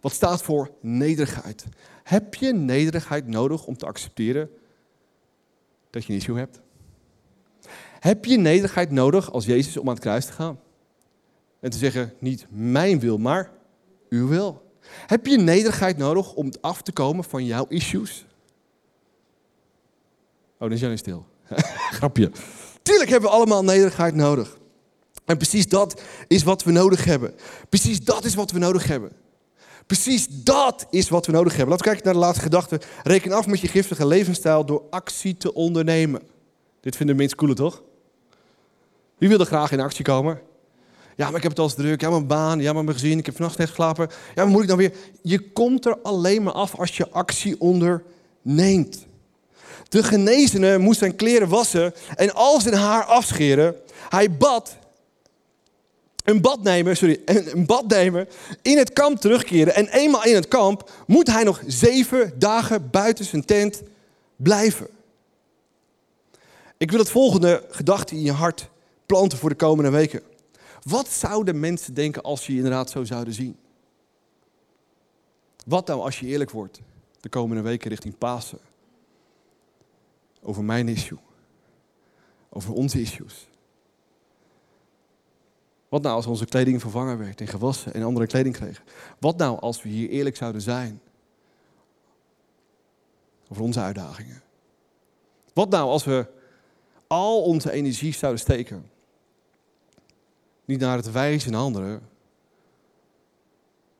Wat 0.00 0.12
staat 0.12 0.42
voor 0.42 0.70
nederigheid. 0.80 1.64
Heb 2.02 2.34
je 2.34 2.52
nederigheid 2.52 3.26
nodig 3.26 3.66
om 3.66 3.76
te 3.76 3.86
accepteren 3.86 4.50
dat 5.98 6.06
je 6.06 6.12
een 6.12 6.18
issue 6.18 6.38
hebt? 6.38 6.60
Heb 8.00 8.24
je 8.24 8.38
nederigheid 8.38 8.90
nodig 8.90 9.32
als 9.32 9.44
Jezus 9.44 9.76
om 9.76 9.88
aan 9.88 9.94
het 9.94 10.02
kruis 10.02 10.26
te 10.26 10.32
gaan? 10.32 10.60
En 11.60 11.70
te 11.70 11.78
zeggen, 11.78 12.14
niet 12.18 12.46
mijn 12.50 13.00
wil, 13.00 13.18
maar 13.18 13.50
uw 14.08 14.28
wil. 14.28 14.62
Heb 15.06 15.26
je 15.26 15.38
nederigheid 15.38 15.96
nodig 15.96 16.34
om 16.34 16.52
af 16.60 16.82
te 16.82 16.92
komen 16.92 17.24
van 17.24 17.44
jouw 17.44 17.66
issues? 17.68 18.26
Oh, 20.52 20.58
dan 20.58 20.72
is 20.72 20.80
jij 20.80 20.96
stil. 20.96 21.26
Grapje. 21.98 22.30
Tuurlijk 22.82 23.10
hebben 23.10 23.30
we 23.30 23.36
allemaal 23.36 23.64
nederigheid 23.64 24.14
nodig. 24.14 24.58
En 25.24 25.36
precies 25.36 25.68
dat 25.68 26.02
is 26.26 26.42
wat 26.42 26.62
we 26.62 26.70
nodig 26.70 27.04
hebben. 27.04 27.34
Precies 27.68 28.04
dat 28.04 28.24
is 28.24 28.34
wat 28.34 28.50
we 28.50 28.58
nodig 28.58 28.86
hebben. 28.86 29.12
Precies 29.88 30.26
dat 30.28 30.86
is 30.90 31.08
wat 31.08 31.26
we 31.26 31.32
nodig 31.32 31.56
hebben. 31.56 31.68
Laten 31.68 31.84
we 31.84 31.90
kijken 31.90 32.04
naar 32.04 32.20
de 32.20 32.26
laatste 32.26 32.42
gedachte. 32.42 32.80
Reken 33.02 33.32
af 33.32 33.46
met 33.46 33.60
je 33.60 33.68
giftige 33.68 34.06
levensstijl 34.06 34.64
door 34.64 34.82
actie 34.90 35.36
te 35.36 35.54
ondernemen. 35.54 36.22
Dit 36.80 36.96
vinden 36.96 37.16
mensen 37.16 37.36
cool, 37.36 37.54
toch? 37.54 37.82
Wie 39.18 39.28
wil 39.28 39.40
er 39.40 39.46
graag 39.46 39.72
in 39.72 39.80
actie 39.80 40.04
komen? 40.04 40.40
Ja, 41.16 41.26
maar 41.26 41.36
ik 41.36 41.42
heb 41.42 41.50
het 41.50 41.60
al 41.60 41.68
druk. 41.68 42.00
Ja, 42.00 42.10
mijn 42.10 42.26
baan. 42.26 42.60
Ja, 42.60 42.72
maar 42.72 42.84
mijn 42.84 42.96
gezin. 42.96 43.18
Ik 43.18 43.26
heb 43.26 43.36
vannacht 43.36 43.58
net 43.58 43.68
geslapen. 43.68 44.08
Ja, 44.34 44.42
maar 44.42 44.52
moet 44.52 44.62
ik 44.62 44.68
dan 44.68 44.76
weer? 44.76 44.92
Je 45.22 45.52
komt 45.52 45.86
er 45.86 45.98
alleen 46.02 46.42
maar 46.42 46.52
af 46.52 46.74
als 46.74 46.96
je 46.96 47.10
actie 47.10 47.60
onderneemt. 47.60 49.06
De 49.88 50.02
genezene 50.02 50.78
moest 50.78 50.98
zijn 50.98 51.16
kleren 51.16 51.48
wassen 51.48 51.94
en 52.14 52.34
al 52.34 52.60
zijn 52.60 52.74
haar 52.74 53.04
afscheren. 53.04 53.74
Hij 54.08 54.32
bad 54.36 54.76
een 56.28 56.40
badnemer, 56.40 56.96
sorry, 56.96 57.20
een 57.24 57.66
badnemer 57.66 58.28
in 58.62 58.78
het 58.78 58.92
kamp 58.92 59.20
terugkeren. 59.20 59.74
En 59.74 59.88
eenmaal 59.88 60.24
in 60.24 60.34
het 60.34 60.48
kamp 60.48 60.90
moet 61.06 61.26
hij 61.26 61.42
nog 61.42 61.62
zeven 61.66 62.38
dagen 62.38 62.90
buiten 62.90 63.24
zijn 63.24 63.44
tent 63.44 63.82
blijven. 64.36 64.88
Ik 66.76 66.90
wil 66.90 66.98
het 66.98 67.10
volgende 67.10 67.64
gedachte 67.70 68.14
in 68.14 68.22
je 68.22 68.32
hart 68.32 68.68
planten 69.06 69.38
voor 69.38 69.48
de 69.48 69.54
komende 69.54 69.90
weken. 69.90 70.22
Wat 70.82 71.08
zouden 71.08 71.60
mensen 71.60 71.94
denken 71.94 72.22
als 72.22 72.44
ze 72.44 72.50
je 72.50 72.56
inderdaad 72.56 72.90
zo 72.90 73.04
zouden 73.04 73.34
zien? 73.34 73.56
Wat 75.66 75.86
nou 75.86 76.00
als 76.00 76.20
je 76.20 76.26
eerlijk 76.26 76.50
wordt 76.50 76.80
de 77.20 77.28
komende 77.28 77.62
weken 77.62 77.90
richting 77.90 78.18
Pasen? 78.18 78.58
Over 80.42 80.64
mijn 80.64 80.88
issue. 80.88 81.18
Over 82.48 82.72
onze 82.72 83.00
issues. 83.00 83.47
Wat 85.88 86.02
nou 86.02 86.14
als 86.14 86.26
onze 86.26 86.44
kleding 86.44 86.80
vervangen 86.80 87.18
werd 87.18 87.40
en 87.40 87.46
gewassen 87.46 87.94
en 87.94 88.02
andere 88.02 88.26
kleding 88.26 88.54
kregen? 88.54 88.84
Wat 89.18 89.36
nou 89.36 89.60
als 89.60 89.82
we 89.82 89.88
hier 89.88 90.08
eerlijk 90.08 90.36
zouden 90.36 90.62
zijn 90.62 91.00
over 93.48 93.62
onze 93.62 93.80
uitdagingen? 93.80 94.42
Wat 95.52 95.70
nou 95.70 95.88
als 95.88 96.04
we 96.04 96.26
al 97.06 97.42
onze 97.42 97.70
energie 97.70 98.12
zouden 98.12 98.40
steken? 98.40 98.90
Niet 100.64 100.80
naar 100.80 100.96
het 100.96 101.10
wijzen 101.10 101.52
in 101.52 101.58
anderen, 101.58 102.08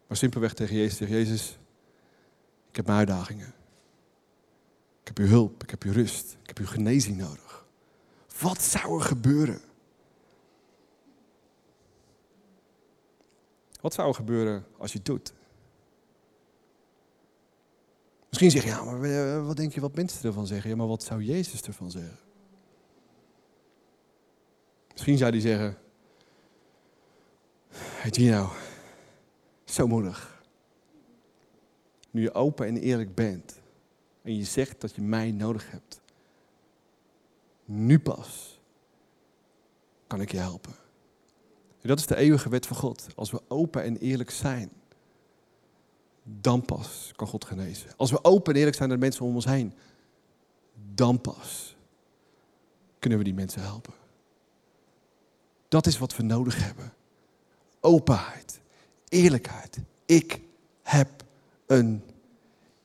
maar 0.07 0.17
simpelweg 0.17 0.55
tegen 0.55 0.77
Jezus 0.77 0.97
zeggen, 0.97 1.17
Jezus, 1.17 1.59
ik 2.71 2.77
heb 2.77 2.87
mijn 2.87 2.99
uitdagingen. 2.99 3.55
Ik 5.01 5.09
heb 5.09 5.19
uw 5.19 5.27
hulp, 5.27 5.63
ik 5.63 5.71
heb 5.71 5.83
uw 5.83 5.93
rust, 5.93 6.37
ik 6.43 6.49
heb 6.49 6.59
uw 6.59 6.67
genezing 6.67 7.17
nodig. 7.17 7.67
Wat 8.41 8.63
zou 8.63 8.99
er 8.99 9.05
gebeuren? 9.07 9.61
Wat 13.89 13.97
zou 13.97 14.15
gebeuren 14.15 14.67
als 14.79 14.93
je 14.93 14.99
het 14.99 15.07
doet? 15.07 15.33
Misschien 18.29 18.51
zeg 18.51 18.63
je, 18.63 18.69
ja, 18.69 18.85
maar 18.85 19.03
eh, 19.03 19.47
wat 19.47 19.57
denk 19.57 19.73
je 19.73 19.81
wat 19.81 19.95
mensen 19.95 20.25
ervan 20.25 20.47
zeggen? 20.47 20.71
Ja, 20.71 20.77
maar 20.77 20.87
wat 20.87 21.03
zou 21.03 21.23
Jezus 21.23 21.63
ervan 21.63 21.91
zeggen? 21.91 22.19
Misschien 24.93 25.19
zou 25.19 25.31
hij 25.31 25.41
zeggen, 25.41 25.79
hey 27.71 28.11
Gino, 28.13 28.51
zo 29.65 29.87
moedig. 29.87 30.43
Nu 32.11 32.23
je 32.23 32.35
open 32.35 32.67
en 32.67 32.77
eerlijk 32.77 33.15
bent 33.15 33.61
en 34.23 34.37
je 34.37 34.45
zegt 34.45 34.81
dat 34.81 34.95
je 34.95 35.03
mij 35.03 35.31
nodig 35.31 35.71
hebt. 35.71 36.01
Nu 37.65 37.99
pas 37.99 38.61
kan 40.07 40.21
ik 40.21 40.31
je 40.31 40.39
helpen. 40.39 40.88
En 41.89 41.95
dat 41.95 42.03
is 42.03 42.17
de 42.17 42.23
eeuwige 42.23 42.49
wet 42.49 42.67
van 42.67 42.77
God. 42.77 43.07
Als 43.15 43.31
we 43.31 43.41
open 43.49 43.83
en 43.83 43.97
eerlijk 43.97 44.31
zijn, 44.31 44.71
dan 46.23 46.63
pas 46.65 47.13
kan 47.17 47.27
God 47.27 47.45
genezen. 47.45 47.91
Als 47.97 48.11
we 48.11 48.25
open 48.25 48.53
en 48.53 48.59
eerlijk 48.59 48.77
zijn 48.77 48.89
naar 48.89 48.99
de 48.99 49.05
mensen 49.05 49.25
om 49.25 49.35
ons 49.35 49.45
heen, 49.45 49.75
dan 50.95 51.21
pas 51.21 51.77
kunnen 52.99 53.19
we 53.19 53.25
die 53.25 53.35
mensen 53.35 53.63
helpen. 53.63 53.93
Dat 55.69 55.87
is 55.87 55.99
wat 55.99 56.17
we 56.17 56.23
nodig 56.23 56.65
hebben. 56.65 56.93
Openheid, 57.81 58.61
eerlijkheid. 59.09 59.79
Ik 60.07 60.41
heb 60.83 61.25
een 61.67 62.03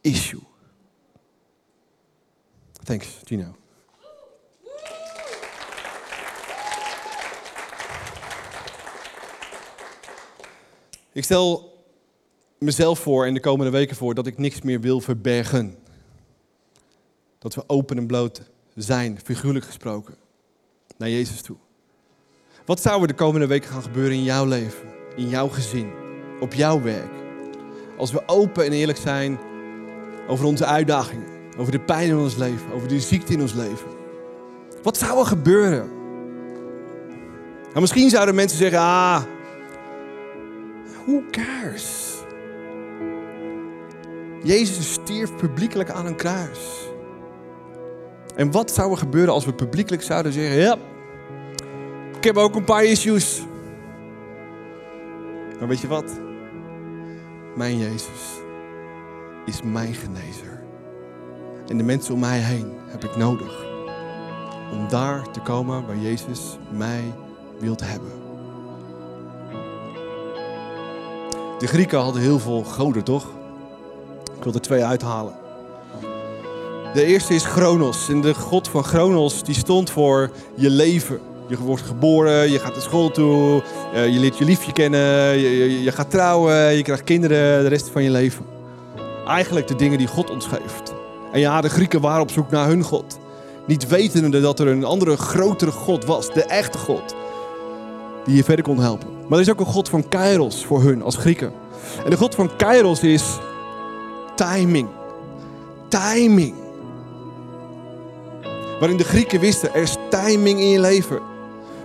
issue. 0.01 0.43
Thanks, 2.83 3.19
Gino. 3.23 3.55
Ik 11.13 11.23
stel 11.23 11.73
mezelf 12.57 12.99
voor 12.99 13.25
en 13.25 13.33
de 13.33 13.39
komende 13.39 13.71
weken 13.71 13.95
voor 13.95 14.13
dat 14.13 14.27
ik 14.27 14.37
niks 14.37 14.61
meer 14.61 14.81
wil 14.81 14.99
verbergen. 14.99 15.77
Dat 17.39 17.55
we 17.55 17.63
open 17.67 17.97
en 17.97 18.07
bloot 18.07 18.41
zijn, 18.75 19.19
figuurlijk 19.23 19.65
gesproken, 19.65 20.15
naar 20.97 21.09
Jezus 21.09 21.41
toe. 21.41 21.57
Wat 22.65 22.81
zou 22.81 23.01
er 23.01 23.07
de 23.07 23.13
komende 23.13 23.47
weken 23.47 23.69
gaan 23.69 23.81
gebeuren 23.81 24.17
in 24.17 24.23
jouw 24.23 24.45
leven, 24.45 24.87
in 25.15 25.29
jouw 25.29 25.47
gezin, 25.47 25.91
op 26.39 26.53
jouw 26.53 26.81
werk? 26.81 27.13
Als 27.97 28.11
we 28.11 28.23
open 28.25 28.65
en 28.65 28.71
eerlijk 28.71 28.97
zijn 28.97 29.39
over 30.27 30.45
onze 30.45 30.65
uitdagingen, 30.65 31.27
over 31.57 31.71
de 31.71 31.79
pijn 31.79 32.09
in 32.09 32.17
ons 32.17 32.35
leven, 32.35 32.73
over 32.73 32.87
de 32.87 32.99
ziekte 32.99 33.33
in 33.33 33.41
ons 33.41 33.53
leven. 33.53 33.87
Wat 34.83 34.97
zou 34.97 35.19
er 35.19 35.25
gebeuren? 35.25 35.91
Nou, 37.63 37.79
misschien 37.79 38.09
zouden 38.09 38.35
mensen 38.35 38.57
zeggen, 38.57 38.79
ah, 38.79 39.23
who 41.05 41.23
cares? 41.31 42.21
Jezus 44.43 44.93
stierf 44.93 45.35
publiekelijk 45.35 45.89
aan 45.89 46.05
een 46.05 46.15
kruis. 46.15 46.89
En 48.35 48.51
wat 48.51 48.71
zou 48.71 48.91
er 48.91 48.97
gebeuren 48.97 49.33
als 49.33 49.45
we 49.45 49.53
publiekelijk 49.53 50.03
zouden 50.03 50.33
zeggen: 50.33 50.57
Ja, 50.57 50.77
ik 52.17 52.23
heb 52.23 52.37
ook 52.37 52.55
een 52.55 52.63
paar 52.63 52.83
issues. 52.83 53.41
Maar 55.59 55.67
weet 55.67 55.79
je 55.79 55.87
wat? 55.87 56.19
Mijn 57.55 57.77
Jezus 57.77 58.41
is 59.45 59.61
mijn 59.61 59.93
genezer. 59.93 60.63
En 61.67 61.77
de 61.77 61.83
mensen 61.83 62.13
om 62.13 62.19
mij 62.19 62.39
heen 62.39 62.73
heb 62.85 63.03
ik 63.03 63.15
nodig. 63.15 63.65
Om 64.71 64.89
daar 64.89 65.31
te 65.31 65.39
komen 65.39 65.85
waar 65.85 65.97
Jezus 65.97 66.57
mij 66.71 67.13
wilt 67.59 67.81
hebben. 67.81 68.22
De 71.63 71.69
Grieken 71.69 71.99
hadden 71.99 72.21
heel 72.21 72.39
veel 72.39 72.63
goden, 72.63 73.03
toch? 73.03 73.25
Ik 74.37 74.43
wil 74.43 74.53
er 74.53 74.61
twee 74.61 74.83
uithalen. 74.83 75.33
De 76.93 77.05
eerste 77.05 77.33
is 77.33 77.45
Chronos. 77.45 78.09
En 78.09 78.21
de 78.21 78.33
god 78.33 78.67
van 78.67 78.83
Chronos 78.83 79.43
die 79.43 79.55
stond 79.55 79.89
voor 79.89 80.31
je 80.55 80.69
leven. 80.69 81.19
Je 81.47 81.57
wordt 81.57 81.81
geboren, 81.81 82.51
je 82.51 82.59
gaat 82.59 82.71
naar 82.71 82.81
school 82.81 83.11
toe, 83.11 83.63
eh, 83.93 84.13
je 84.13 84.19
leert 84.19 84.37
je 84.37 84.45
liefje 84.45 84.73
kennen, 84.73 85.37
je, 85.39 85.83
je, 85.83 85.91
gaat 85.91 86.11
trouwen, 86.11 86.75
je 86.75 86.83
krijgt 86.83 87.03
kinderen 87.03 87.63
de 87.63 87.69
rest 87.69 87.89
van 87.89 88.03
je 88.03 88.11
leven. 88.11 88.45
Eigenlijk 89.27 89.67
de 89.67 89.75
dingen 89.75 89.97
die 89.97 90.07
God 90.07 90.29
ons 90.29 90.45
geeft. 90.45 90.93
En 91.31 91.39
ja, 91.39 91.61
de 91.61 91.69
Grieken 91.69 92.01
waren 92.01 92.21
op 92.21 92.31
zoek 92.31 92.49
naar 92.49 92.67
hun 92.67 92.83
God. 92.83 93.19
Niet 93.67 93.87
wetende 93.87 94.41
dat 94.41 94.59
er 94.59 94.67
een 94.67 94.83
andere, 94.83 95.17
grotere 95.17 95.71
God 95.71 96.05
was. 96.05 96.33
De 96.33 96.43
echte 96.43 96.77
God. 96.77 97.15
Die 98.25 98.35
je 98.35 98.43
verder 98.43 98.65
kon 98.65 98.79
helpen. 98.79 99.12
Maar 99.27 99.37
er 99.37 99.45
is 99.45 99.49
ook 99.49 99.59
een 99.59 99.65
God 99.65 99.89
van 99.89 100.07
Kairos 100.07 100.65
voor 100.65 100.81
hun 100.81 101.01
als 101.01 101.15
Grieken. 101.15 101.53
En 102.03 102.09
de 102.09 102.17
God 102.17 102.35
van 102.35 102.55
Kairos 102.55 102.99
is 103.03 103.23
timing. 104.35 104.87
Timing. 105.87 106.55
Waarin 108.79 108.97
de 108.97 109.03
Grieken 109.03 109.39
wisten, 109.39 109.73
er 109.73 109.81
is 109.81 109.97
timing 110.09 110.59
in 110.59 110.69
je 110.69 110.79
leven. 110.79 111.19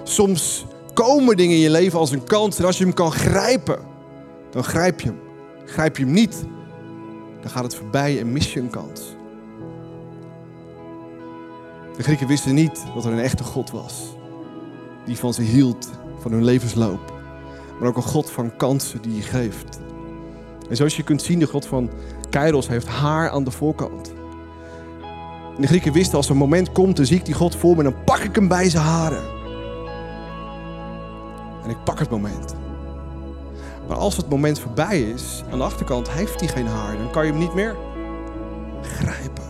Soms 0.03 0.67
komen 0.95 1.37
dingen 1.37 1.57
in 1.57 1.63
je 1.63 1.71
leven 1.71 1.99
als 1.99 2.11
een 2.11 2.25
kans. 2.25 2.59
En 2.59 2.65
als 2.65 2.79
je 2.79 2.85
hem 2.85 2.95
kan 2.95 3.13
grijpen, 3.13 3.79
dan 4.51 4.65
grijp 4.65 5.01
je 5.01 5.09
hem. 5.09 5.21
Grijp 5.65 5.97
je 5.97 6.05
hem 6.05 6.13
niet, 6.13 6.45
dan 7.41 7.51
gaat 7.51 7.63
het 7.63 7.75
voorbij 7.75 8.21
en 8.21 8.33
mis 8.33 8.53
je 8.53 8.61
een 8.61 8.71
kans. 8.71 9.01
De 11.97 12.03
Grieken 12.03 12.27
wisten 12.27 12.55
niet 12.55 12.85
dat 12.95 13.05
er 13.05 13.13
een 13.13 13.19
echte 13.19 13.45
God 13.45 13.71
was. 13.71 14.03
Die 15.05 15.17
van 15.17 15.35
ze 15.35 15.43
hield, 15.43 15.89
van 16.19 16.33
hun 16.33 16.45
levensloop. 16.45 17.18
Maar 17.79 17.89
ook 17.89 17.97
een 17.97 18.03
God 18.03 18.31
van 18.31 18.57
kansen 18.57 19.03
die 19.03 19.15
je 19.15 19.23
geeft. 19.23 19.81
En 20.69 20.77
zoals 20.77 20.97
je 20.97 21.03
kunt 21.03 21.23
zien, 21.23 21.39
de 21.39 21.47
God 21.47 21.67
van 21.67 21.91
Kairos 22.31 22.69
heeft 22.69 22.87
haar 22.87 23.31
aan 23.31 23.45
de 23.45 23.51
voorkant. 23.51 24.13
De 25.59 25.67
Grieken 25.67 25.93
wisten 25.93 26.17
als 26.17 26.27
er 26.27 26.33
een 26.33 26.39
moment 26.39 26.73
komt, 26.73 26.97
dan 26.97 27.07
zie 27.07 27.17
ik 27.17 27.25
die 27.25 27.35
God 27.35 27.57
voor 27.57 27.77
me 27.77 27.85
en 27.85 27.91
dan 27.91 28.05
pak 28.05 28.19
ik 28.19 28.35
hem 28.35 28.49
bij 28.49 28.71
zijn 28.71 28.85
haren. 28.85 29.23
En 31.65 31.71
ik 31.71 31.85
pak 31.85 31.99
het 31.99 32.11
moment. 32.11 32.55
Maar 33.89 33.97
als 33.97 34.17
het 34.17 34.29
moment 34.29 34.61
voorbij 34.61 35.01
is, 35.01 35.43
aan 35.51 35.59
de 35.59 35.65
achterkant 35.65 36.11
heeft 36.11 36.41
hij 36.41 36.49
geen 36.49 36.67
haar, 36.67 36.97
dan 36.97 37.11
kan 37.11 37.27
je 37.27 37.31
hem 37.31 37.41
niet 37.41 37.55
meer 37.55 37.77
grijpen. 38.83 39.45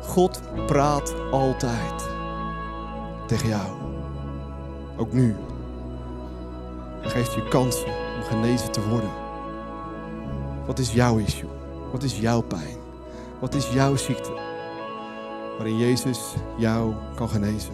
God 0.00 0.40
praat 0.66 1.14
altijd 1.30 2.08
tegen 3.26 3.48
jou. 3.48 3.68
Ook 4.96 5.12
nu. 5.12 5.36
Geeft 7.14 7.34
je 7.34 7.48
kansen 7.48 7.86
om 7.86 8.22
genezen 8.22 8.72
te 8.72 8.88
worden. 8.88 9.10
Wat 10.66 10.78
is 10.78 10.92
jouw 10.92 11.16
issue? 11.16 11.48
Wat 11.92 12.02
is 12.02 12.18
jouw 12.18 12.40
pijn? 12.40 12.76
Wat 13.40 13.54
is 13.54 13.68
jouw 13.72 13.96
ziekte? 13.96 14.30
Waarin 15.56 15.78
Jezus 15.78 16.18
jou 16.56 16.94
kan 17.14 17.28
genezen. 17.28 17.72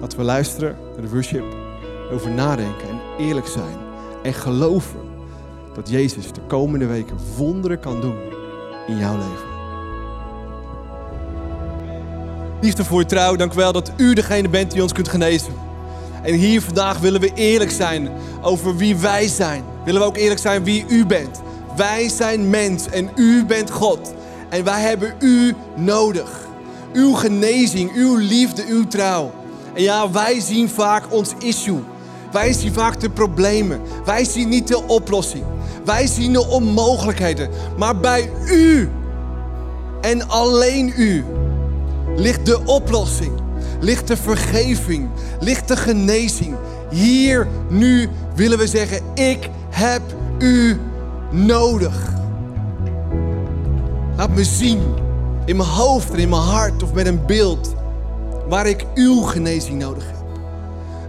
Laten 0.00 0.18
we 0.18 0.24
luisteren 0.24 0.76
naar 0.92 1.00
de 1.02 1.08
worship, 1.08 1.44
over 2.12 2.30
nadenken 2.30 2.88
en 2.88 3.00
eerlijk 3.18 3.46
zijn. 3.46 3.76
En 4.22 4.34
geloven 4.34 5.00
dat 5.74 5.88
Jezus 5.88 6.32
de 6.32 6.40
komende 6.40 6.86
weken 6.86 7.16
wonderen 7.36 7.80
kan 7.80 8.00
doen 8.00 8.18
in 8.86 8.98
jouw 8.98 9.16
leven. 9.16 9.50
Liefde 12.60 12.84
voor 12.84 13.00
je 13.00 13.06
trouw, 13.06 13.36
dank 13.36 13.52
u 13.52 13.56
wel 13.56 13.72
dat 13.72 13.92
u 13.96 14.14
degene 14.14 14.48
bent 14.48 14.70
die 14.70 14.82
ons 14.82 14.92
kunt 14.92 15.08
genezen. 15.08 15.54
En 16.22 16.34
hier 16.34 16.62
vandaag 16.62 16.98
willen 16.98 17.20
we 17.20 17.30
eerlijk 17.34 17.70
zijn 17.70 18.10
over 18.42 18.76
wie 18.76 18.96
wij 18.96 19.28
zijn. 19.28 19.64
Willen 19.84 20.00
we 20.00 20.06
ook 20.06 20.16
eerlijk 20.16 20.40
zijn 20.40 20.64
wie 20.64 20.84
u 20.88 21.06
bent. 21.06 21.40
Wij 21.76 22.08
zijn 22.08 22.50
mens 22.50 22.88
en 22.88 23.10
u 23.14 23.44
bent 23.44 23.70
God. 23.70 24.14
En 24.48 24.64
wij 24.64 24.80
hebben 24.80 25.14
u 25.18 25.54
nodig. 25.76 26.46
Uw 26.92 27.12
genezing, 27.12 27.92
uw 27.94 28.16
liefde, 28.16 28.64
uw 28.68 28.86
trouw. 28.86 29.32
En 29.74 29.82
ja, 29.82 30.10
wij 30.10 30.40
zien 30.40 30.68
vaak 30.68 31.12
ons 31.12 31.32
issue. 31.38 31.80
Wij 32.32 32.52
zien 32.52 32.72
vaak 32.72 33.00
de 33.00 33.10
problemen. 33.10 33.80
Wij 34.04 34.24
zien 34.24 34.48
niet 34.48 34.68
de 34.68 34.82
oplossing. 34.86 35.44
Wij 35.84 36.06
zien 36.06 36.32
de 36.32 36.46
onmogelijkheden. 36.46 37.50
Maar 37.76 37.96
bij 37.96 38.30
u 38.46 38.90
en 40.00 40.28
alleen 40.28 40.92
u 40.96 41.24
ligt 42.16 42.46
de 42.46 42.64
oplossing, 42.64 43.32
ligt 43.82 44.08
de 44.08 44.16
vergeving, 44.16 45.08
ligt 45.40 45.68
de 45.68 45.76
genezing. 45.76 46.54
Hier, 46.90 47.48
nu 47.68 48.08
willen 48.34 48.58
we 48.58 48.66
zeggen, 48.66 49.00
ik 49.14 49.48
heb 49.70 50.02
u 50.38 50.80
nodig. 51.30 52.12
Laat 54.16 54.34
me 54.34 54.44
zien 54.44 54.80
in 55.44 55.56
mijn 55.56 55.68
hoofd 55.68 56.12
en 56.12 56.18
in 56.18 56.28
mijn 56.28 56.42
hart 56.42 56.82
of 56.82 56.92
met 56.92 57.06
een 57.06 57.26
beeld 57.26 57.74
waar 58.48 58.66
ik 58.66 58.86
uw 58.94 59.22
genezing 59.22 59.78
nodig 59.78 60.06
heb. 60.06 60.22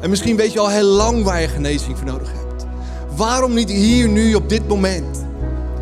En 0.02 0.10
misschien 0.10 0.36
weet 0.36 0.54
je 0.54 0.60
al 0.60 0.70
heel 0.70 0.84
lang 0.84 1.24
waar 1.24 1.42
je 1.42 1.48
genezing 1.48 1.98
voor 1.98 2.08
nodig 2.08 2.32
hebt. 2.32 2.66
Waarom 3.16 3.54
niet 3.54 3.70
hier, 3.70 4.08
nu, 4.08 4.36
op 4.36 4.50
dit 4.50 4.68
moment? 4.68 5.26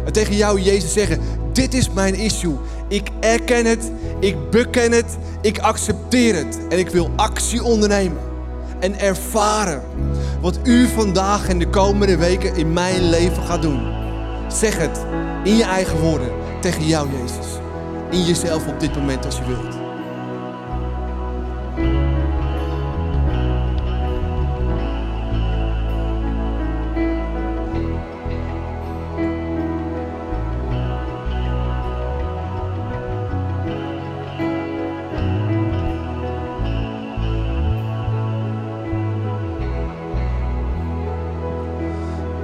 En 0.05 0.13
tegen 0.13 0.35
jou, 0.35 0.61
Jezus, 0.61 0.93
zeggen: 0.93 1.19
Dit 1.53 1.73
is 1.73 1.89
mijn 1.89 2.15
issue. 2.15 2.55
Ik 2.91 3.09
erken 3.19 3.65
het, 3.65 3.91
ik 4.19 4.49
beken 4.49 4.91
het, 4.91 5.17
ik 5.41 5.59
accepteer 5.59 6.35
het. 6.35 6.59
En 6.69 6.79
ik 6.79 6.89
wil 6.89 7.09
actie 7.15 7.63
ondernemen. 7.63 8.21
En 8.79 8.99
ervaren 8.99 9.81
wat 10.41 10.59
u 10.63 10.87
vandaag 10.87 11.47
en 11.47 11.59
de 11.59 11.67
komende 11.67 12.17
weken 12.17 12.55
in 12.55 12.73
mijn 12.73 13.09
leven 13.09 13.43
gaat 13.43 13.61
doen. 13.61 13.93
Zeg 14.47 14.77
het 14.77 15.05
in 15.43 15.55
je 15.55 15.63
eigen 15.63 15.99
woorden 15.99 16.29
tegen 16.61 16.87
jou, 16.87 17.09
Jezus. 17.11 17.59
In 18.11 18.23
jezelf 18.23 18.67
op 18.67 18.79
dit 18.79 18.95
moment 18.95 19.25
als 19.25 19.37
je 19.37 19.45
wilt. 19.45 19.80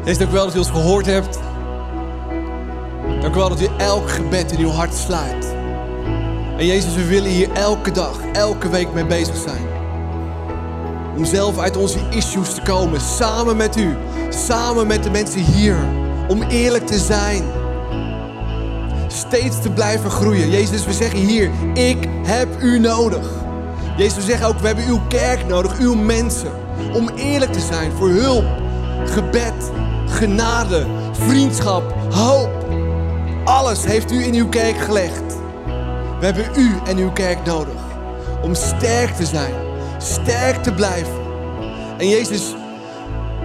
Jezus, 0.08 0.22
dank 0.22 0.32
u 0.32 0.36
wel 0.36 0.46
dat 0.46 0.56
u 0.56 0.58
ons 0.58 0.70
gehoord 0.70 1.06
hebt. 1.06 1.40
Dank 3.22 3.36
u 3.36 3.38
wel 3.38 3.50
dat 3.50 3.62
u 3.62 3.68
elk 3.78 4.10
gebed 4.10 4.52
in 4.52 4.60
uw 4.60 4.70
hart 4.70 4.94
sluit. 4.94 5.56
En 6.58 6.66
Jezus, 6.66 6.96
we 6.96 7.06
willen 7.06 7.30
hier 7.30 7.52
elke 7.52 7.92
dag, 7.92 8.20
elke 8.34 8.70
week 8.70 8.94
mee 8.94 9.06
bezig 9.06 9.36
zijn. 9.36 9.68
Om 11.18 11.26
zelf 11.26 11.58
uit 11.58 11.78
onze 11.78 12.00
issues 12.10 12.54
te 12.54 12.62
komen, 12.62 13.02
samen 13.02 13.58
met 13.58 13.78
u, 13.78 13.96
samen 14.30 14.88
met 14.88 15.04
de 15.04 15.10
mensen 15.10 15.42
hier. 15.42 15.76
Om 16.28 16.42
eerlijk 16.42 16.88
te 16.88 16.98
zijn. 16.98 17.44
Steeds 19.08 19.62
te 19.62 19.70
blijven 19.70 20.12
groeien. 20.12 20.50
Jezus, 20.50 20.86
we 20.86 20.94
zeggen 20.94 21.20
hier, 21.20 21.52
ik 21.74 22.08
heb 22.24 22.62
u 22.62 22.80
nodig. 22.80 23.30
Jezus, 23.98 24.16
we 24.16 24.22
zeggen 24.22 24.48
ook, 24.48 24.60
we 24.60 24.68
hebben 24.68 24.88
uw 24.88 25.02
kerk 25.08 25.48
nodig, 25.48 25.80
uw 25.80 25.96
mensen. 25.96 26.52
Om 26.94 27.10
eerlijk 27.10 27.54
te 27.54 27.60
zijn 27.60 27.92
voor 27.92 28.10
hulp, 28.10 28.46
gebed, 29.06 29.76
genade, 30.18 30.86
vriendschap, 31.12 31.94
hoop. 32.12 32.50
Alles 33.44 33.86
heeft 33.86 34.12
u 34.12 34.24
in 34.24 34.34
uw 34.34 34.50
kerk 34.50 34.78
gelegd. 34.78 35.24
We 36.20 36.26
hebben 36.26 36.46
u 36.56 36.76
en 36.86 36.98
uw 36.98 37.12
kerk 37.12 37.46
nodig 37.46 37.76
om 38.44 38.56
sterk 38.56 39.16
te 39.16 39.26
zijn, 39.26 39.54
sterk 39.98 40.64
te 40.64 40.74
blijven. 40.74 41.14
En 41.98 42.10
Jezus, 42.10 42.56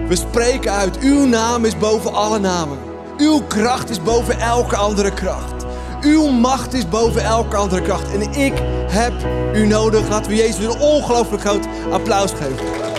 we 0.07 0.15
spreken 0.15 0.71
uit, 0.71 0.99
uw 0.99 1.25
naam 1.25 1.65
is 1.65 1.77
boven 1.77 2.13
alle 2.13 2.39
namen. 2.39 2.77
Uw 3.17 3.41
kracht 3.47 3.89
is 3.89 4.01
boven 4.01 4.39
elke 4.39 4.75
andere 4.75 5.13
kracht. 5.13 5.65
Uw 6.01 6.27
macht 6.27 6.73
is 6.73 6.89
boven 6.89 7.23
elke 7.23 7.55
andere 7.55 7.81
kracht. 7.81 8.13
En 8.13 8.21
ik 8.21 8.53
heb 8.87 9.13
u 9.53 9.67
nodig. 9.67 10.09
Laten 10.09 10.31
we 10.31 10.37
Jezus 10.37 10.65
een 10.65 10.79
ongelooflijk 10.79 11.41
groot 11.41 11.67
applaus 11.91 12.31
geven. 12.31 12.92